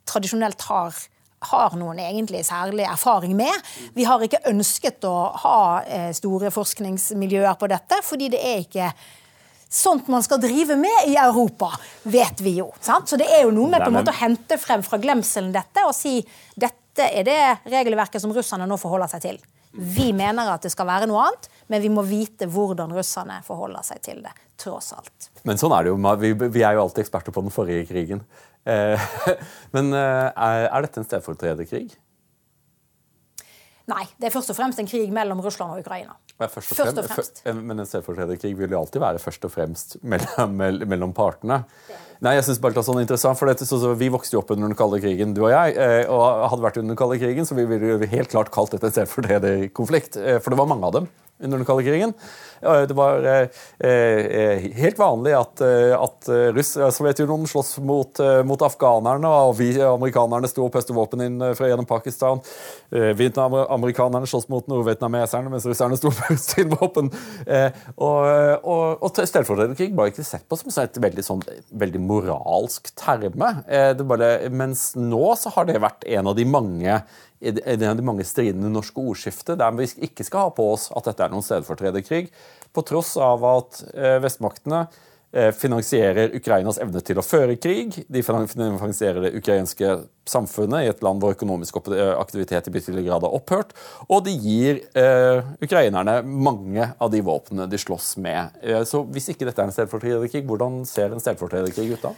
[0.07, 0.97] tradisjonelt har
[1.39, 3.53] har noen egentlig særlig erfaring med.
[3.93, 8.91] Vi har ikke ønsket å ha eh, store forskningsmiljøer på dette, fordi det er ikke
[9.69, 11.73] sånt man skal drive med i Europa,
[12.07, 12.71] vet vi jo.
[12.81, 13.09] Sant?
[13.09, 15.83] Så det er jo noe med på en måte å hente frem fra glemselen dette
[15.85, 16.21] og si
[16.55, 19.39] dette er det regelverket som russerne nå forholder seg til.
[19.77, 23.85] Vi mener at det skal være noe annet, men vi må vite hvordan russerne forholder
[23.85, 24.33] seg til det.
[24.57, 25.27] tross alt.
[25.45, 25.97] Men sånn er det jo.
[26.17, 28.23] Vi, vi er jo alltid eksperter på den forrige krigen.
[28.67, 29.07] Eh,
[29.75, 31.87] men eh, er dette en stedfortrederkrig?
[33.87, 36.17] Nei, det er først og fremst en krig mellom Russland og Ukraina.
[36.35, 37.39] Ja, først og først og fremst.
[37.55, 41.61] Men en stedfortrederkrig vil jo alltid være først og fremst mellom, mellom partene.
[42.19, 44.41] Nei, jeg synes bare det er sånn interessant, for dette, så, så Vi vokste jo
[44.41, 45.77] opp under den kalde krigen, du og jeg.
[45.79, 48.91] Eh, og hadde vært under den kalde krigen, så vi ville helt klart kalt dette
[48.91, 50.19] en stedfortrederkonflikt.
[50.43, 51.09] For det var mange av dem
[51.39, 52.13] under den kalde krigen.
[52.61, 53.47] Det var eh,
[53.89, 60.49] eh, helt vanlig at, eh, at Russ, Sovjetunionen slåss mot, mot, afghanerne, og vi amerikanerne
[60.49, 62.41] sto og pøste våpen inn fra gjennom Pakistan.
[62.91, 67.11] Amerikanerne slåss mot nordvietnameserne, mens russerne sto og pøste inn våpen.
[67.95, 68.19] Og,
[68.63, 71.45] og, og stedfortrederkrig var ikke sett på som et veldig, sånn,
[71.77, 73.53] veldig moralsk terme.
[74.07, 76.99] Bare, mens nå så har det vært en av de mange
[77.41, 81.09] en av de mange stridende norske ordskiftet der vi ikke skal ha på oss at
[81.09, 82.31] dette er noen stedfortrederkrig,
[82.73, 84.87] på tross av at eh, vestmaktene
[85.31, 87.95] eh, finansierer Ukrainas evne til å føre krig.
[88.09, 89.93] De finansierer det ukrainske
[90.27, 93.75] samfunnet i et land hvor økonomisk eh, aktivitet i betydelig grad har opphørt.
[94.09, 98.57] Og de gir eh, ukrainerne mange av de våpnene de slåss med.
[98.63, 102.15] Eh, så hvis ikke dette er en stedfortrederkrig, hvordan ser en stedfortrederkrig ut da?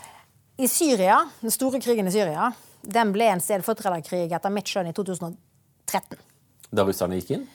[0.60, 2.50] I Syria, den store krigen i Syria,
[2.82, 6.22] den ble en stedfortrederkrig etter mitt skjønn i 2013.
[6.70, 7.48] Da russerne gikk inn?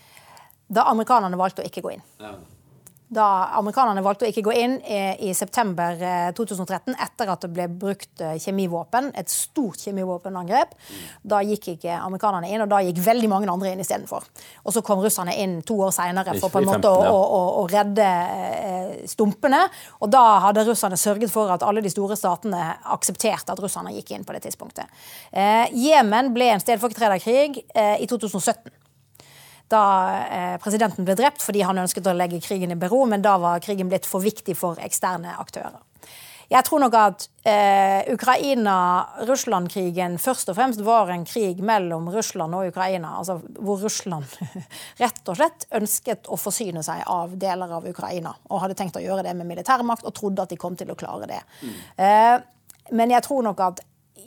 [0.68, 2.04] Da amerikanerne valgte å ikke gå inn.
[2.22, 2.34] Ja
[3.14, 3.26] da
[3.58, 5.98] amerikanerne valgte å ikke gå inn i, september
[6.36, 10.74] 2013 eh, etter at det ble brukt eh, kjemivåpen, et stort kjemivåpenangrep.
[11.22, 14.26] Da gikk ikke amerikanerne inn, og da gikk veldig mange andre inn istedenfor.
[14.64, 17.66] Og så kom russerne inn to år seinere for på en måte å, å, å
[17.70, 19.64] redde eh, stumpene.
[20.04, 24.14] Og da hadde russerne sørget for at alle de store statene aksepterte at russerne gikk
[24.14, 24.90] inn på det tidspunktet.
[25.74, 28.83] Jemen ble en stedfortrederkrig i 2017
[29.72, 29.84] da
[30.24, 33.62] eh, presidenten ble drept fordi han ønsket å legge krigen i bero, men da var
[33.64, 35.80] krigen blitt for viktig for eksterne aktører.
[36.50, 42.68] Jeg tror nok at eh, Ukraina-Russland-krigen først og fremst var en krig mellom Russland og
[42.68, 43.08] Ukraina.
[43.18, 44.24] altså Hvor Russland
[45.02, 48.34] rett og slett ønsket å forsyne seg av deler av Ukraina.
[48.50, 50.98] Og hadde tenkt å gjøre det med militærmakt og trodde at de kom til å
[50.98, 51.42] klare det.
[51.64, 51.74] Mm.
[52.04, 52.36] Eh,
[52.92, 53.76] men jeg tror nok at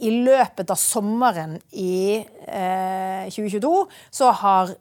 [0.03, 4.73] i løpet av sommeren i eh, 2022 så har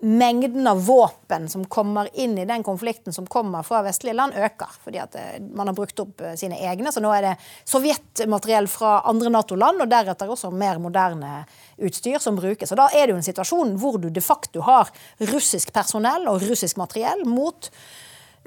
[0.00, 4.70] mengden av våpen som kommer inn i den konflikten som kommer fra vestlige land, øker.
[4.84, 6.92] Fordi at eh, man har brukt opp eh, sine egne.
[6.94, 7.34] Så nå er det
[7.68, 11.42] sovjetmateriell fra andre Nato-land, og deretter også mer moderne
[11.82, 12.72] utstyr som brukes.
[12.72, 14.92] Og da er det jo en situasjon hvor du de facto har
[15.32, 17.70] russisk personell og russisk materiell mot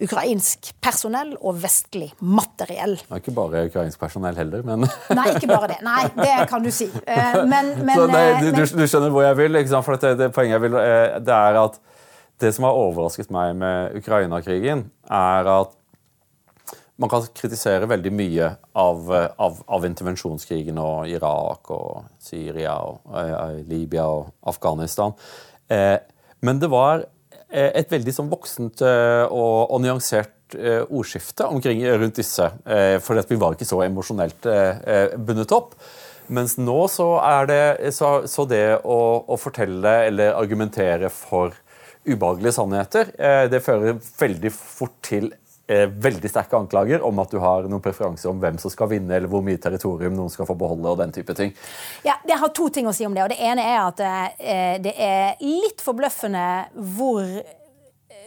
[0.01, 2.97] ukrainsk personell og vestlig materiell.
[3.01, 5.79] Det er ikke bare ukrainsk personell heller, men Nei, ikke bare det.
[5.85, 6.89] Nei, det kan du si.
[7.05, 8.61] Men, men, Så, nei, du, men...
[8.65, 9.59] du, skjønner hvor jeg vil?
[9.71, 11.77] For det, det, poenget jeg vil, eh, det er at
[12.41, 15.77] det som har overrasket meg med Ukraina-krigen, er at
[17.01, 19.07] man kan kritisere veldig mye av,
[19.41, 25.15] av, av intervensjonskrigen og Irak og Syria og uh, Libya og Afghanistan.
[25.71, 25.97] Eh,
[26.45, 27.07] men det var eh,
[27.51, 32.47] et veldig sånn voksent uh, og, og, nyansert uh, ordskifte omkring rundt disse.
[33.03, 34.47] for vi var ikke så emosjonelt
[35.19, 35.75] bundet opp.
[36.31, 41.51] Mens nå så er det så, så det å, å, fortelle eller argumentere for
[42.07, 43.11] ubehagelige sannheter,
[43.51, 45.40] det fører veldig fort til eh,
[45.71, 49.31] veldig sterke anklager om at du har noen preferanser om hvem som skal vinne, eller
[49.31, 51.53] hvor mye territorium noen skal få beholde, og den type ting.
[52.07, 53.23] Ja, Jeg har to ting å si om det.
[53.23, 56.45] og Det ene er at eh, det er litt forbløffende
[56.95, 57.25] hvor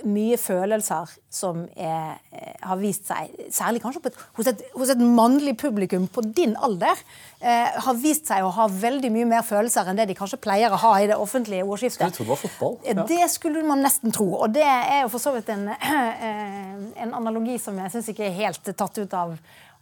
[0.03, 4.99] mye følelser som er, eh, har vist seg, særlig kanskje et, hos, et, hos, et,
[4.99, 6.99] mannlig publikum på din alder,
[7.41, 10.73] eh, har vist seg å ha veldig mye mer følelser enn det de kanskje pleier
[10.73, 12.13] å ha i det offentlige ordskiftet.
[12.13, 12.79] Skulle tro det var fotball.
[12.85, 13.07] Ja.
[13.09, 14.29] Det skulle man nesten tro.
[14.35, 16.75] Og det er jo for så vidt en, eh,
[17.05, 19.37] en analogi som jeg syns ikke er helt tatt ut av,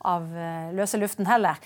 [0.04, 1.60] av eh, løse luften heller.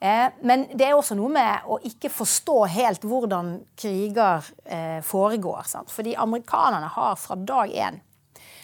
[0.00, 5.66] Eh, men det er også noe med å ikke forstå helt hvordan kriger eh, foregår.
[5.68, 5.92] Sant?
[5.92, 8.00] Fordi amerikanerne har fra dag én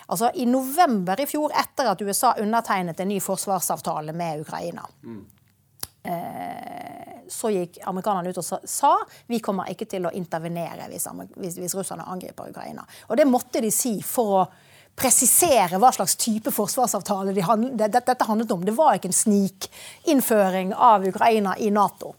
[0.07, 5.25] Altså I november i fjor, etter at USA undertegnet en ny forsvarsavtale med Ukraina, mm.
[7.27, 8.93] så gikk amerikanerne ut og sa
[9.27, 12.87] vi kommer ikke til å intervenere hvis, hvis, hvis russerne angriper Ukraina.
[13.11, 14.45] Og Det måtte de si for å
[14.97, 18.65] presisere hva slags type forsvarsavtale de hand, det, dette handlet om.
[18.65, 22.15] Det var ikke en snikinnføring av Ukraina i Nato.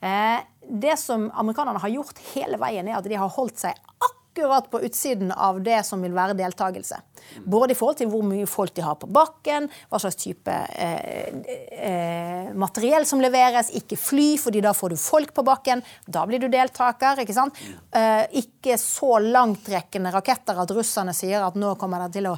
[0.00, 4.21] Eh, det som amerikanerne har gjort hele veien, er at de har holdt seg akkurat
[4.70, 6.98] på utsiden av det som vil være deltakelse.
[7.44, 11.28] Både i forhold til hvor mye folk de har på bakken, hva slags type eh,
[11.72, 13.70] eh, materiell som leveres.
[13.78, 15.82] Ikke fly, fordi da får du folk på bakken.
[16.06, 17.22] Da blir du deltaker.
[17.22, 17.58] Ikke sant?
[17.94, 22.36] Eh, ikke så langtrekkende raketter at russerne sier at nå kommer det til å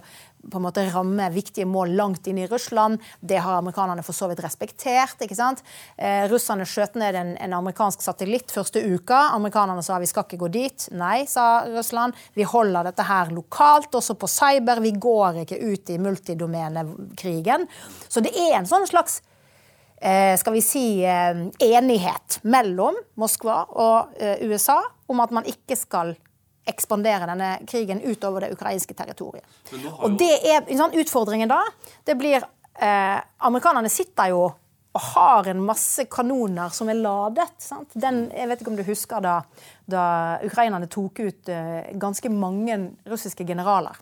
[0.50, 3.02] på en måte ramme viktige mål langt inn i Russland.
[3.20, 5.20] Det har amerikanerne for så vidt respektert.
[5.22, 5.64] ikke sant?
[5.96, 9.30] Eh, russerne skjøt ned en, en, amerikansk satellitt første uka.
[9.34, 10.88] Amerikanerne sa vi skal ikke gå dit.
[10.92, 12.16] Nei, sa Russland.
[12.34, 14.82] Vi holder dette her lokalt, også på cyber.
[14.84, 17.68] Vi går ikke ut i multidomenekrigen.
[18.08, 19.20] Så det er en sånn slags
[20.04, 24.80] eh, skal vi si eh, enighet mellom Moskva og eh, USA
[25.10, 26.14] om at man ikke skal
[26.66, 29.44] ekspandere denne krigen utover det ukrainske territoriet.
[30.00, 31.60] Og det er sånn, Utfordringen da
[32.06, 34.44] det blir eh, Amerikanerne sitter jo
[34.94, 37.48] og har en masse kanoner som er ladet.
[37.98, 39.40] Den, jeg vet ikke om du husker da
[39.84, 43.96] da ukrainerne tok ut uh, ganske mange russiske generaler,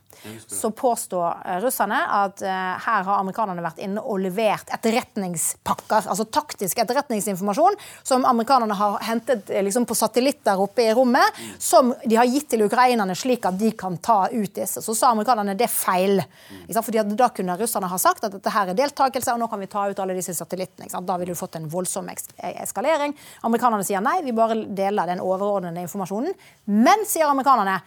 [0.47, 2.53] så påstår uh, russerne at uh,
[2.85, 9.51] her har amerikanerne vært inne og levert etterretningspakker, altså taktisk etterretningsinformasjon, som amerikanerne har hentet
[9.51, 11.57] liksom, på satellitter oppe i rommet, mm.
[11.59, 14.85] som de har gitt til ukrainerne slik at de kan ta ut disse.
[14.85, 16.22] Så sa amerikanerne det er feil.
[16.22, 16.70] Mm.
[16.83, 19.70] Fordi Da kunne russerne ha sagt at dette her er deltakelse, og nå kan vi
[19.70, 20.87] ta ut alle disse satellittene.
[21.03, 23.14] Da ville du fått en voldsom eskalering.
[23.43, 26.36] Amerikanerne sier nei, vi bare deler den overordnede denne informasjonen.
[26.70, 27.80] Men, sier amerikanerne,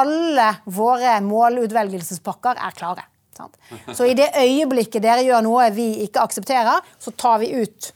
[0.00, 3.06] alle våre målutvelgelsespakker er klare.
[3.94, 7.92] Så i det øyeblikket dere gjør noe vi ikke aksepterer, så tar vi ut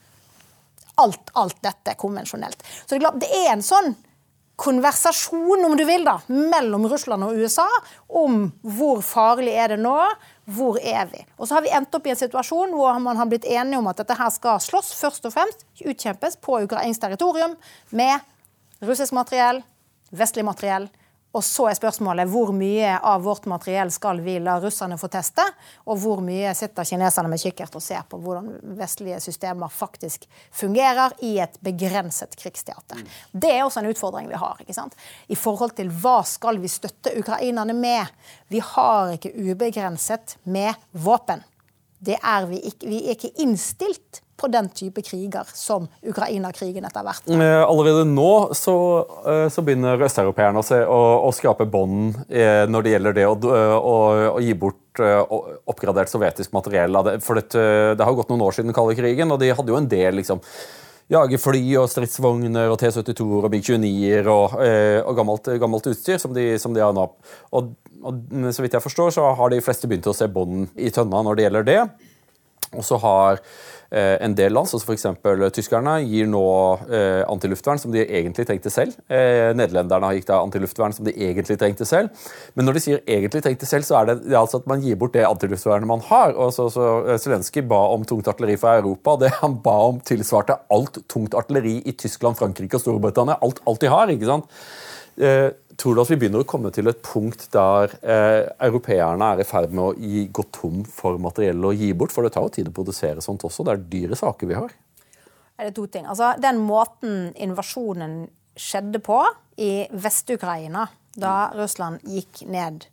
[1.02, 2.62] alt, alt dette konvensjonelt.
[2.86, 3.92] Så det er en sånn
[4.56, 7.66] konversasjon, om du vil, da, mellom Russland og USA
[8.06, 9.96] om hvor farlig er det nå,
[10.54, 11.24] hvor er vi?
[11.38, 13.88] Og så har vi endt opp i en situasjon hvor man har blitt enige om
[13.90, 17.56] at dette her skal slåss først og fremst, utkjempes på ukrainsk territorium
[17.90, 18.30] med
[18.86, 19.62] russisk materiell,
[20.14, 20.88] vestlig materiell.
[21.34, 25.42] Og så er spørsmålet hvor mye av vårt materiell skal vi la russerne få teste,
[25.90, 31.16] og hvor mye sitter kineserne med kikkert og ser på hvordan vestlige systemer faktisk fungerer
[31.26, 33.02] i et begrenset krigsteater.
[33.32, 34.62] Det er også en utfordring vi har.
[34.62, 34.94] ikke sant?
[35.26, 38.14] I forhold til hva skal vi støtte ukrainerne med?
[38.54, 41.42] Vi har ikke ubegrenset med våpen.
[42.04, 42.88] Det er vi ikke.
[42.90, 47.28] Vi er ikke innstilt på den type kriger som Ukraina-krigen etter hvert.
[47.30, 48.76] Eh, allerede nå så,
[49.30, 53.36] eh, så begynner østeuropeerne å, å, å skrape bånd eh, når det gjelder det å,
[53.78, 56.98] å, gi bort oppgradert sovjetisk materiell.
[57.24, 57.48] For det,
[57.98, 60.20] det har gått noen år siden den kalde krigen, og de hadde jo en del
[60.20, 60.42] liksom,
[61.12, 66.54] jagerfly og stridsvogner og T-72-er og Big 29-er og, og gammelt, gammelt, utstyr som de,
[66.62, 67.04] som de har nå.
[67.52, 68.24] Og, og,
[68.56, 71.36] så vidt jeg forstår, så har de fleste begynt å se bånd i tønna når
[71.36, 71.80] det gjelder det.
[72.74, 75.06] Og så har Eh, en del land, som f.eks.
[75.54, 76.44] tyskerne, gir nå
[76.88, 78.96] eh, antiluftvern som de egentlig trengte selv.
[79.06, 82.10] Eh, nederlenderne har gitt antiluftvern som de egentlig trengte selv.
[82.54, 84.82] Men når de sier egentlig trengte selv, så er det, det er altså at man
[84.82, 86.34] gir bort det antiluftvernet man har.
[86.34, 90.58] Og så, så Zelenskyj ba om tungt artilleri fra Europa, det han ba om, tilsvarte
[90.74, 93.38] alt tungt artilleri i Tyskland, Frankrike og Storbritannia.
[93.44, 94.14] Alt, alt de har.
[94.14, 94.50] ikke sant?
[95.80, 99.46] Tror du at vi begynner å komme til et punkt der eh, europeerne er i
[99.48, 102.14] ferd med å gi, gå tom for materiell å gi bort?
[102.14, 103.66] For det tar jo tid å produsere sånt også.
[103.66, 104.74] Det er dyre saker vi har.
[105.54, 106.06] Det er to ting.
[106.10, 109.20] Altså, den måten invasjonen skjedde på
[109.62, 112.86] i Vest-Ukraina, da Russland gikk ned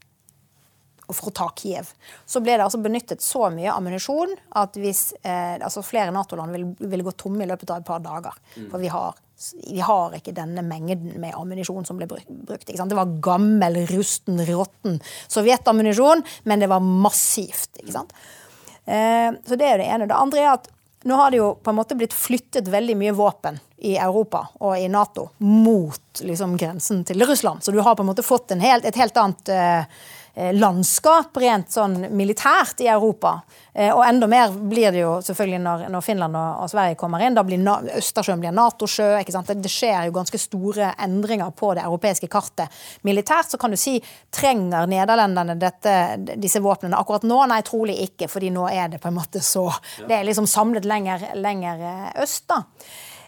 [1.11, 1.89] for å ta Kiev,
[2.25, 6.91] så ble det altså benyttet så mye ammunisjon at hvis, eh, altså flere Nato-land ville
[6.93, 8.37] vil gå tomme i løpet av et par dager.
[8.71, 9.17] For vi har
[9.67, 12.29] vi har ikke denne mengden med ammunisjon som ble brukt.
[12.67, 14.99] Det var gammel, rusten, råtten
[15.31, 17.81] sovjetammunisjon, men det var massivt.
[17.81, 18.13] ikke sant?
[18.85, 20.07] Eh, så det er det ene.
[20.09, 20.71] Det andre er at
[21.03, 24.77] nå har det jo på en måte blitt flyttet veldig mye våpen i Europa og
[24.77, 27.63] i Nato mot liksom, grensen til Russland.
[27.65, 30.01] Så du har på en måte fått helt, et helt annet Eh,
[30.35, 33.41] landskap rent sånn militært i Europa.
[33.73, 37.23] Eh, og enda mer blir det jo selvfølgelig når, når Finland og, og, Sverige kommer
[37.23, 37.35] inn.
[37.37, 39.09] Da blir Na Østersjøen blir Nato-sjø.
[39.23, 42.81] Det, det, skjer jo ganske store endringer på det europeiske kartet.
[43.07, 43.97] Militært så kan du si
[44.33, 45.95] trenger nederlenderne dette,
[46.35, 47.39] disse våpnene akkurat nå?
[47.51, 49.69] Nei, trolig ikke, fordi nå er det på en måte så
[50.07, 52.63] Det er liksom samlet lenger, lenger eh, øst, da.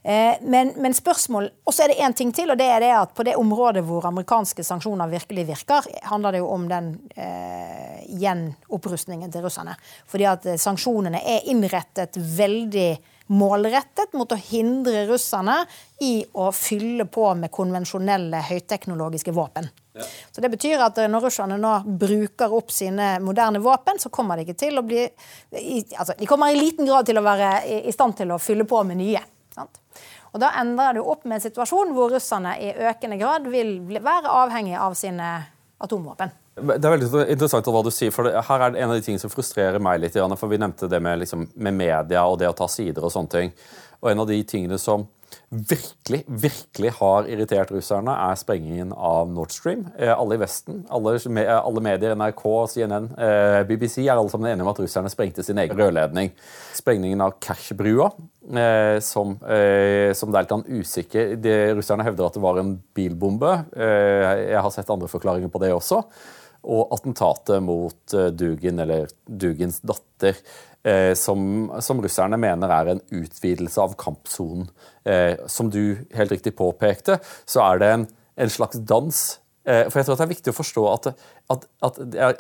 [0.04, 2.90] Eh, men, men spørsmål Og så er det én ting til, og det er det
[2.92, 8.02] at på det området hvor amerikanske sanksjoner virkelig virker, handler det jo om den eh,
[8.20, 9.78] gjenopprustningen til russerne.
[10.12, 12.90] Fordi at eh, sanksjonene er innrettet veldig
[13.32, 15.62] målrettet mot å hindre russerne
[16.04, 19.70] i å fylle på med konvensjonelle høyteknologiske våpen.
[19.96, 20.04] Ja.
[20.36, 24.44] Så det betyr at når russerne nå bruker opp sine moderne våpen, så kommer de
[24.44, 27.80] ikke til å bli i, altså, De kommer i liten grad til å være i,
[27.88, 29.24] i stand til å fylle på med nye.
[29.56, 29.80] Sant?
[30.34, 34.32] Og Da endrer du opp med en situasjon hvor russerne i økende grad vil være
[34.34, 35.28] avhengig av sine
[35.84, 36.34] atomvåpen.
[36.54, 39.22] Det er veldig interessant hva du sier, for her er det en av de tingene
[39.22, 40.18] som frustrerer meg litt.
[40.38, 43.34] For vi nevnte det med, liksom, med media og det å ta sider og sånne
[43.34, 43.54] ting.
[44.02, 45.08] Og en av de tingene som
[45.54, 49.86] virkelig, virkelig har irritert russerne, er sprengingen av Nord Stream.
[49.98, 51.16] Eh, alle i Vesten, alle,
[51.54, 52.44] alle medier, NRK,
[52.74, 56.34] CNN, eh, BBC er alle sammen enige om at russerne sprengte sin egen rørledning.
[56.74, 58.10] Sprengningen av Kerch-brua,
[58.50, 63.54] eh, som, som, det er litt usikker de, Russerne hevder at det var en bilbombe.
[63.78, 66.02] Jeg har sett andre forklaringer på det også.
[66.64, 70.38] Og attentatet mot Dugin, eller Dugins datter,
[70.88, 74.70] eh, som, som, russerne mener er en utvidelse av kampsonen.
[75.04, 78.06] Eh, som du helt riktig påpekte, så er det en,
[78.46, 79.24] en slags dans.
[79.64, 81.12] Eh, for jeg tror det er viktig å forstå at,
[81.56, 82.00] at, at,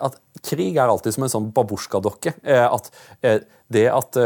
[0.09, 2.35] at krig er alltid som en sånn babusjkadokke.
[2.43, 2.91] Eh, at
[3.23, 3.39] eh,
[3.73, 4.19] det at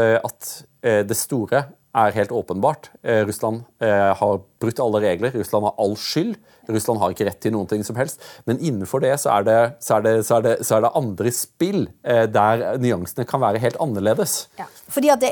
[0.78, 1.60] det store
[1.98, 2.90] er helt åpenbart.
[3.02, 5.34] Eh, Russland eh, har brutt alle regler.
[5.34, 6.36] Russland har all skyld.
[6.68, 8.22] Russland har ikke rett til noen ting som helst.
[8.48, 10.92] Men innenfor det så er det, så er det, så er det, så er det
[11.00, 14.40] andre spill eh, der nyansene kan være helt annerledes.
[14.60, 15.24] Ja, fordi at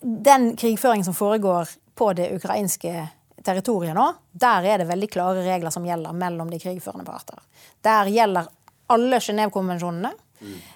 [0.00, 3.08] Den krigføringen som foregår på det ukrainske
[3.44, 7.38] territoriet nå, der er det veldig klare regler som gjelder mellom de krigførende parter.
[7.84, 8.50] Der gjelder
[8.90, 10.10] alle Genévekonvensjonene.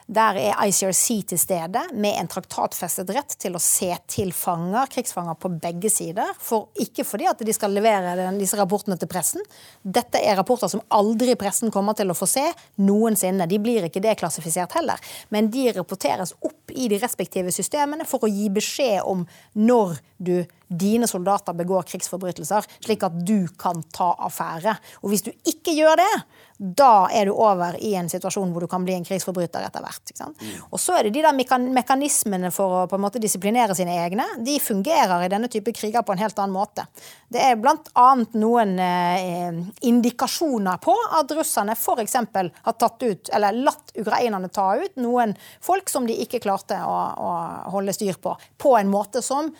[0.06, 5.38] Der er ICRC til stede med en traktatfestet rett til å se til fanger, krigsfanger
[5.40, 6.34] på begge sider.
[6.40, 9.44] For, ikke fordi at de skal levere den, disse rapportene til pressen.
[9.82, 12.44] Dette er rapporter som aldri pressen kommer til å få se
[12.84, 13.48] noensinne.
[13.48, 15.00] De blir ikke deklassifisert heller.
[15.34, 19.24] Men de rapporteres opp i de respektive systemene for å gi beskjed om
[19.56, 20.36] når du
[20.74, 24.76] dine soldater begår krigsforbrytelser, slik at du kan ta affære.
[25.02, 26.12] Og hvis du ikke gjør det,
[26.64, 30.12] da er du over i en situasjon hvor du kan bli en krigsforbryter etter hvert.
[30.16, 30.54] Mm.
[30.70, 34.24] Og så er det de der mekanismene for å på en måte disiplinere sine egne.
[34.40, 36.86] De fungerer i denne type kriger på en helt annen måte.
[37.28, 38.08] Det er bl.a.
[38.40, 39.60] noen eh,
[39.90, 42.16] indikasjoner på at russerne f.eks.
[42.16, 46.98] har tatt ut, eller latt ukrainerne ta ut noen folk som de ikke klarte å,
[47.20, 47.32] å
[47.76, 49.52] holde styr på, på en måte som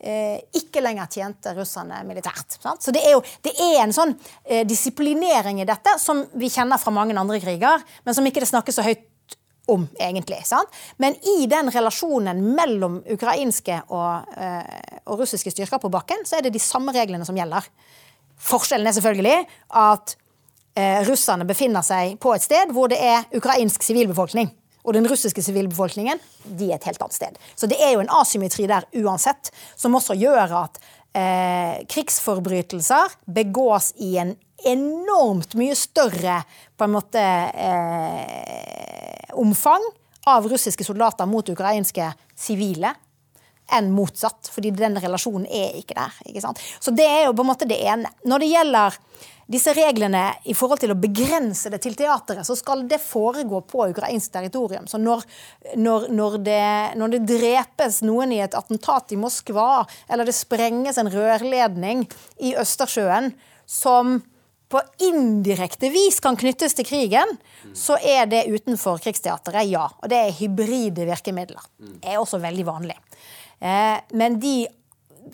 [0.00, 2.56] ikke lenger tjente russerne militært.
[2.60, 2.82] Sant?
[2.82, 6.80] Så det er jo det er en sånn eh, disiplinering i dette som vi kjenner
[6.80, 9.06] fra mange andre kriger, men som ikke det snakkes så høyt
[9.70, 10.40] om, egentlig.
[10.48, 10.72] Sant?
[11.02, 16.46] Men i den relasjonen mellom ukrainske og, eh, og, russiske styrker på bakken, så er
[16.46, 17.68] det de samme reglene som gjelder.
[18.40, 19.36] Forskjellen er selvfølgelig
[19.84, 20.16] at
[20.74, 24.50] eh, russerne befinner seg på et sted hvor det er ukrainsk sivilbefolkning
[24.84, 27.40] og den russiske sivilbefolkningen de er et helt annet sted.
[27.56, 30.80] Så det er jo en asymmetri der uansett, som også gjør at
[31.16, 36.42] eh, krigsforbrytelser begås i en enormt mye større
[36.76, 39.84] på en måte eh, omfang
[40.28, 42.92] av russiske soldater mot ukrainske sivile
[43.72, 44.50] enn motsatt.
[44.52, 46.16] Fordi den relasjonen er ikke der.
[46.28, 46.60] Ikke sant?
[46.82, 48.10] Så det er jo på en måte det ene.
[48.28, 48.98] Når det gjelder
[49.50, 53.88] disse reglene i forhold til å begrense det til teateret, så skal det foregå på
[53.90, 54.86] ukrainsk territorium.
[54.90, 55.24] Så når,
[55.74, 56.64] når, når, det,
[57.00, 62.06] når, det, drepes noen i et attentat i Moskva, eller det sprenges en rørledning
[62.46, 63.32] i Østersjøen
[63.66, 64.20] som
[64.70, 67.32] på indirekte vis kan knyttes til krigen,
[67.74, 69.88] så er det utenfor krigsteateret, ja.
[69.98, 71.64] Og det er hybride virkemidler.
[71.98, 72.94] Det er også veldig vanlig.
[73.58, 74.60] Eh, men de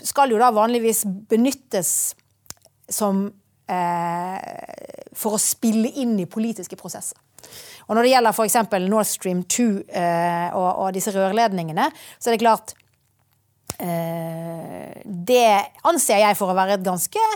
[0.09, 1.91] skal jo da vanligvis benyttes
[2.89, 3.27] som
[3.67, 7.19] For å spille inn i politiske prosesser.
[7.87, 8.57] Og Når det gjelder f.eks.
[8.89, 11.89] Nord Stream 2 eh, og, og, disse rørledningene,
[12.19, 12.75] så er det klart
[13.79, 15.51] eh, Det
[15.87, 17.27] anser jeg for å være et ganske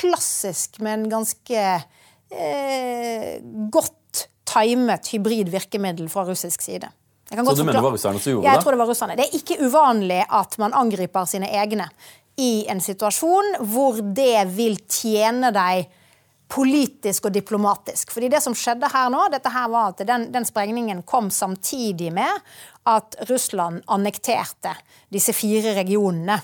[0.00, 1.66] klassisk, men ganske
[2.30, 3.34] eh,
[3.74, 6.88] godt timet hybrid virkemiddel fra russisk side.
[7.30, 8.54] Så du mener det var russerne som gjorde det?
[8.54, 9.14] Jeg tror det var russerne.
[9.18, 11.86] Det er ikke uvanlig at man angriper sine egne
[12.38, 15.88] i en situasjon hvor det vil tjene deg
[16.50, 18.10] politisk og diplomatisk.
[18.10, 22.10] Fordi det som skjedde her nå, dette her var at den, den sprengningen kom samtidig
[22.14, 22.42] med
[22.90, 24.74] at Russland annekterte
[25.12, 26.40] disse fire regionene.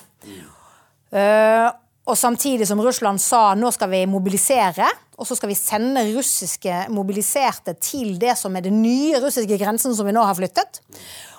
[1.11, 1.67] Uh,
[2.07, 6.85] og samtidig som Russland sa nå skal vi mobilisere, og så skal vi sende russiske
[6.93, 10.79] mobiliserte til det som er den nye russiske grensen som vi nå har flyttet.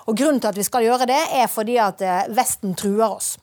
[0.09, 3.35] Og Grunnen til at vi skal gjøre det, er fordi at eh, Vesten truer oss.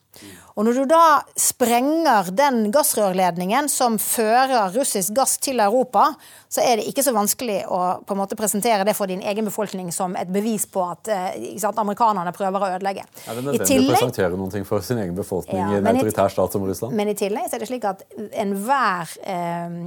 [0.57, 1.03] Og når du da
[1.37, 6.09] sprenger den gassrørledningen som fører russisk gass til Europa,
[6.49, 9.45] så er det ikke så vanskelig å på en måte presentere det for din egen
[9.45, 13.03] befolkning som et bevis på at eh, sant, amerikanerne prøver å ødelegge.
[13.27, 16.55] Er det nødvendig å presentere noe for sin egen befolkning ja, i en autoritær stat
[16.55, 16.95] som Russland?
[16.97, 19.77] Men i tillegg så er det slik at enhver eh,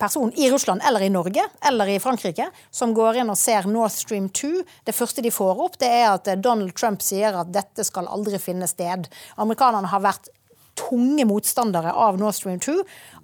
[0.00, 3.94] person i Russland eller i Norge eller i Frankrike som går inn og ser Nord
[3.94, 4.50] Stream 2,
[4.84, 8.42] det første de får opp, det er at Donald Trump sier at dette skal aldri
[8.42, 9.06] finne sted.
[9.38, 10.28] Amerikanerne har vært
[10.78, 12.74] tunge motstandere av Nord Stream 2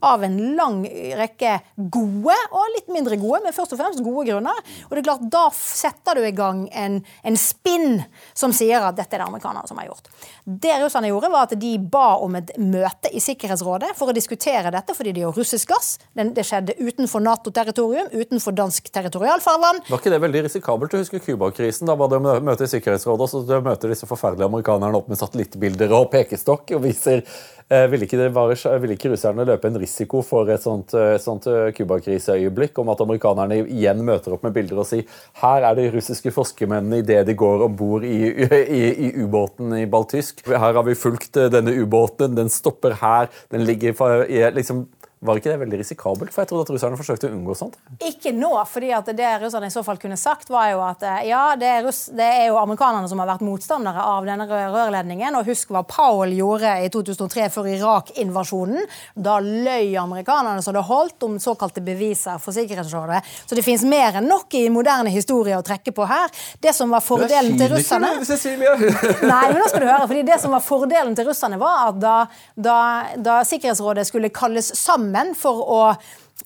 [0.01, 0.83] av en lang
[1.19, 4.61] rekke gode og litt mindre gode, men først og fremst gode grunner.
[4.89, 8.03] Og det er klart, Da setter du i gang en, en spinn
[8.37, 10.11] som sier at dette er det amerikanerne som har gjort.
[10.45, 14.73] Det russerne gjorde, var at de ba om et møte i Sikkerhetsrådet for å diskutere
[14.75, 15.95] dette, fordi det er russisk gass.
[16.15, 19.83] Det skjedde utenfor Nato-territorium, utenfor dansk territorialfarvann.
[19.89, 20.93] Var ikke det veldig risikabelt?
[20.93, 21.89] Du husker Cuba-krisen.
[21.89, 25.95] Da var det møte i Sikkerhetsrådet, og så møter disse forferdelige amerikanerne opp med satellittbilder
[25.97, 27.25] og pekestokk og viser
[27.69, 29.84] Eh, ville ikke, være, ville ikke, russerne løpe en risiko
[30.25, 34.81] for et sånt, eh, sånt eh, Cuba-kriseøyeblikk om at amerikanerne igjen møter opp med bilder
[34.83, 35.05] og sier
[35.43, 39.87] her er de russiske forskermennene idet de går om bord i, i, i ubåten i
[39.87, 40.45] Baltysk.
[40.47, 43.95] Her har vi fulgt denne ubåten, den stopper her, den ligger
[44.55, 44.87] liksom,
[45.25, 46.33] var ikke det veldig risikabelt?
[46.35, 47.79] For jeg trodde at russerne forsøkte å unngå sånt.
[48.05, 51.23] Ikke nå, fordi at det russerne i så fall kunne sagt, var jo at eh,
[51.31, 55.39] ja, det er, russ, det er jo amerikanerne som har vært motstandere av denne rørledningen.
[55.39, 58.85] Og husk hva Powell gjorde i 2003 før Irak-invasjonen.
[59.17, 63.23] Da løy amerikanerne så det holdt om såkalte beviser for Sikkerhetsrådet.
[63.49, 66.29] Så det fins mer enn nok i moderne historie å trekke på her.
[66.61, 68.13] Det som var fordelen til russerne
[69.33, 71.99] Nei, men nå skal du høre, fordi det som var fordelen til russerne, var at
[72.03, 72.15] da,
[72.55, 72.79] da,
[73.17, 75.81] da Sikkerhetsrådet skulle kalles sammen sammen for å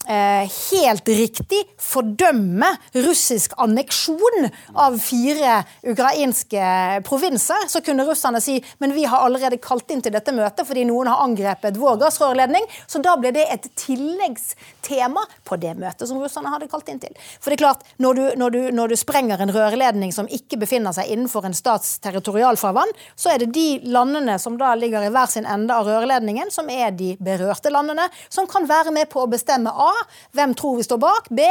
[0.08, 9.04] helt riktig fordømme russisk anneksjon av fire ukrainske provinser, så kunne russerne si men vi
[9.04, 12.64] har allerede kalt inn til dette møtet fordi noen har angrepet vår gassrørledning.
[12.86, 17.12] Så da ble det et tilleggstema på det møtet som russerne hadde kalt inn til.
[17.40, 20.60] For det er klart, når du, når du, når du sprenger en rørledning som ikke
[20.62, 25.12] befinner seg innenfor en stats territorialfarvann, så er det de landene som da ligger i
[25.12, 29.24] hver sin ende av rørledningen, som er de berørte landene, som kan være med på
[29.24, 29.92] å bestemme A
[30.36, 31.30] hvem tror vi står bak?
[31.30, 31.46] B.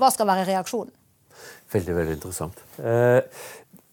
[0.00, 0.92] Hva skal være reaksjonen?
[1.72, 2.60] Veldig, veldig interessant.
[2.82, 3.20] Eh,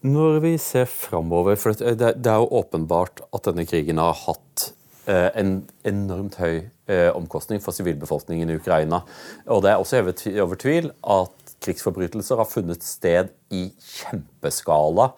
[0.07, 4.69] når vi ser framover For det, det, er jo åpenbart at denne krigen har hatt
[5.09, 9.03] eh, en enormt høy eh, omkostning for sivilbefolkningen i Ukraina.
[9.47, 10.03] Og det er også
[10.43, 15.11] over tvil at krigsforbrytelser har funnet sted i kjempeskala,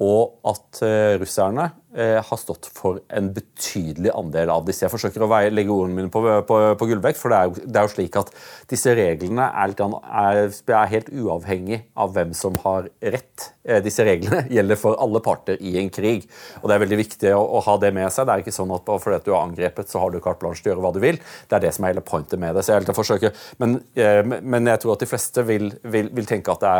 [0.00, 4.84] og at eh, russerne Eh, har stått for en betydelig andel av disse.
[4.84, 7.80] Jeg forsøker å legge ordene mine på, på, på gullvekt, for det er, jo, det
[7.80, 8.30] er, jo, slik at
[8.70, 13.48] disse reglene er, er, er, helt uavhengig av hvem som har rett.
[13.66, 16.28] Eh, disse reglene gjelder for alle parter i en krig.
[16.60, 18.28] og Det er veldig viktig å, å ha det med seg.
[18.28, 20.62] Det er ikke sånn at fordi at du har angrepet, så har du carte blanche
[20.62, 21.18] til å gjøre hva du vil.
[21.50, 22.64] Det er det som er hele pointet med det.
[22.66, 26.54] så jeg forsøker, men, eh, men jeg tror at de fleste vil, vil, vil tenke
[26.54, 26.76] at det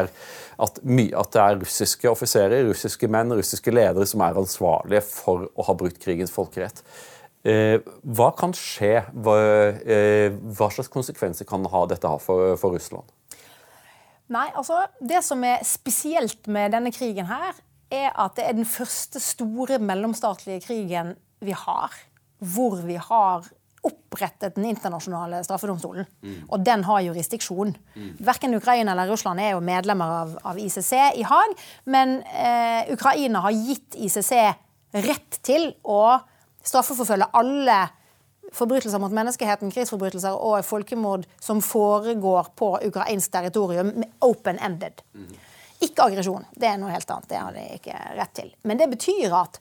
[0.61, 5.48] at, my, at det er russiske offiserer, russiske menn, russiske ledere som er ansvarlige for
[5.55, 6.82] å ha brutt krigens folkerett.
[7.42, 9.01] Eh, hva kan skje?
[9.16, 9.36] Hva,
[9.80, 13.09] eh, hva, slags konsekvenser kan dette ha for, for, Russland?
[14.30, 17.57] Nei, altså, Det som er spesielt med denne krigen, her,
[17.90, 21.96] er at det er den første store mellomstatlige krigen vi har.
[22.38, 23.48] Hvor vi har
[23.82, 26.05] opprettet den internasjonale straffedomstolen.
[26.22, 26.40] Mm.
[26.53, 27.72] Og den har jurisdiksjon.
[27.94, 28.11] Mm.
[28.20, 31.55] Verken Ukraina eller Russland er jo medlemmer av, av ICC i Haag,
[31.88, 34.34] men eh, Ukraina har gitt ICC
[34.93, 36.18] rett til å
[36.66, 37.80] straffeforfølge alle
[38.55, 43.93] forbrytelser mot menneskeheten, krigsforbrytelser og folkemord som foregår på ukrainsk territorium,
[44.26, 45.05] open-ended.
[45.84, 46.45] Ikke aggresjon.
[46.53, 47.28] Det er noe helt annet.
[47.30, 48.51] Det har de ikke rett til.
[48.68, 49.61] Men det betyr at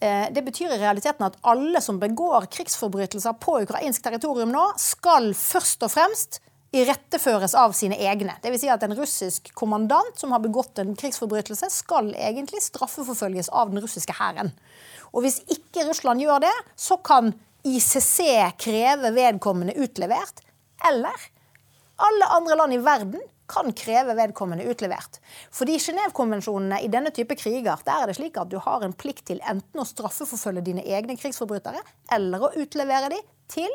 [0.00, 5.30] eh, det betyr i realiteten at alle som begår krigsforbrytelser på ukrainsk territorium nå, skal
[5.38, 6.40] først og fremst
[6.76, 8.36] iretteføres av sine egne.
[8.42, 8.62] Dvs.
[8.62, 13.82] Si at en russisk kommandant som har begått en krigsforbrytelse, skal egentlig straffeforfølges av den
[13.84, 14.52] russiske hæren.
[15.12, 17.32] Og hvis ikke Russland gjør det, så kan
[17.66, 18.20] ICC
[18.62, 20.44] kreve vedkommende utlevert.
[20.86, 21.30] Eller
[21.96, 25.20] alle andre land i verden kan kreve vedkommende utlevert.
[25.54, 29.28] Fordi Genévekonvensjonene i denne type kriger der er det slik at du har en plikt
[29.30, 31.82] til enten å straffeforfølge dine egne krigsforbrytere
[32.16, 33.22] eller å utlevere dem
[33.52, 33.70] til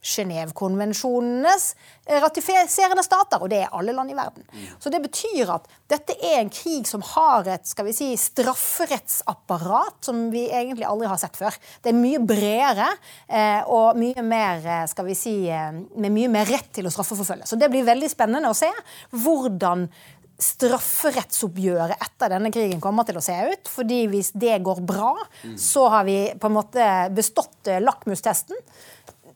[0.00, 1.74] Genévekonvensjonenes
[2.20, 4.46] ratifiserende stater, og det er alle land i verden.
[4.80, 10.08] Så det betyr at dette er en krig som har et skal vi si, strafferettsapparat
[10.08, 11.56] som vi egentlig aldri har sett før.
[11.82, 12.88] Det er mye bredere
[13.28, 16.94] eh, og mye mer, eh, skal vi si, eh, med mye mer rett til å
[16.94, 17.48] straffeforfølge.
[17.50, 18.70] Så det blir veldig spennende å se
[19.12, 19.88] hvordan
[20.40, 23.68] strafferettsoppgjøret etter denne krigen kommer til å se ut.
[23.68, 25.12] fordi hvis det går bra,
[25.52, 28.56] så har vi på en måte bestått lakmustesten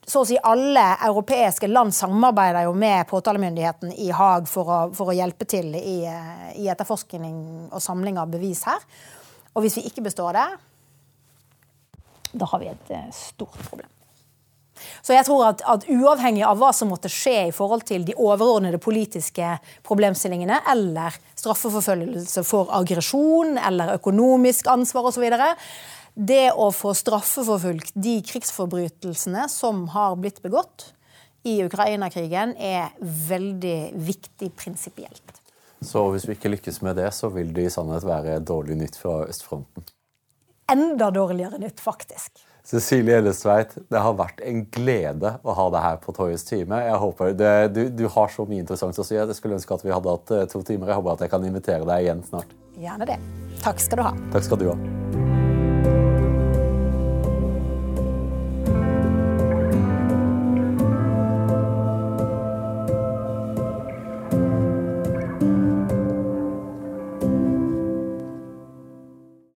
[0.05, 5.09] så å si alle europeiske land samarbeider jo med påtalemyndigheten i Haag for å, for
[5.09, 8.85] å hjelpe til i, eh, i, etterforskning og samling av bevis her.
[9.55, 10.47] Og hvis vi ikke består det,
[12.35, 13.89] da har vi et eh, stort problem.
[15.01, 18.15] Så jeg tror at, at, uavhengig av hva som måtte skje i forhold til de
[18.19, 19.55] overordnede politiske
[19.87, 25.25] problemstillingene, eller straffeforfølgelse for aggresjon eller økonomisk ansvar osv.,
[26.15, 30.91] det å få straffeforfulgt de krigsforbrytelsene som har blitt begått
[31.45, 35.41] i Ukraina-krigen, er veldig viktig prinsipielt.
[35.85, 38.97] Så hvis vi ikke lykkes med det, så vil det i sannhet være dårlig nytt
[38.97, 39.85] fra østfronten?
[40.71, 42.41] Enda dårligere nytt, faktisk.
[42.65, 46.81] Cecilie Ellestveit, det har vært en glede å ha deg her på Toyes time.
[46.87, 49.13] Jeg håper det, du, du, har så mye interessant å si.
[49.19, 50.89] Jeg skulle ønske at vi hadde hatt eh, to timer.
[50.89, 52.57] Jeg håper at jeg kan invitere deg igjen snart.
[52.81, 53.21] Gjerne det.
[53.61, 54.17] Takk skal du ha.
[54.33, 55.34] Takk skal du ha.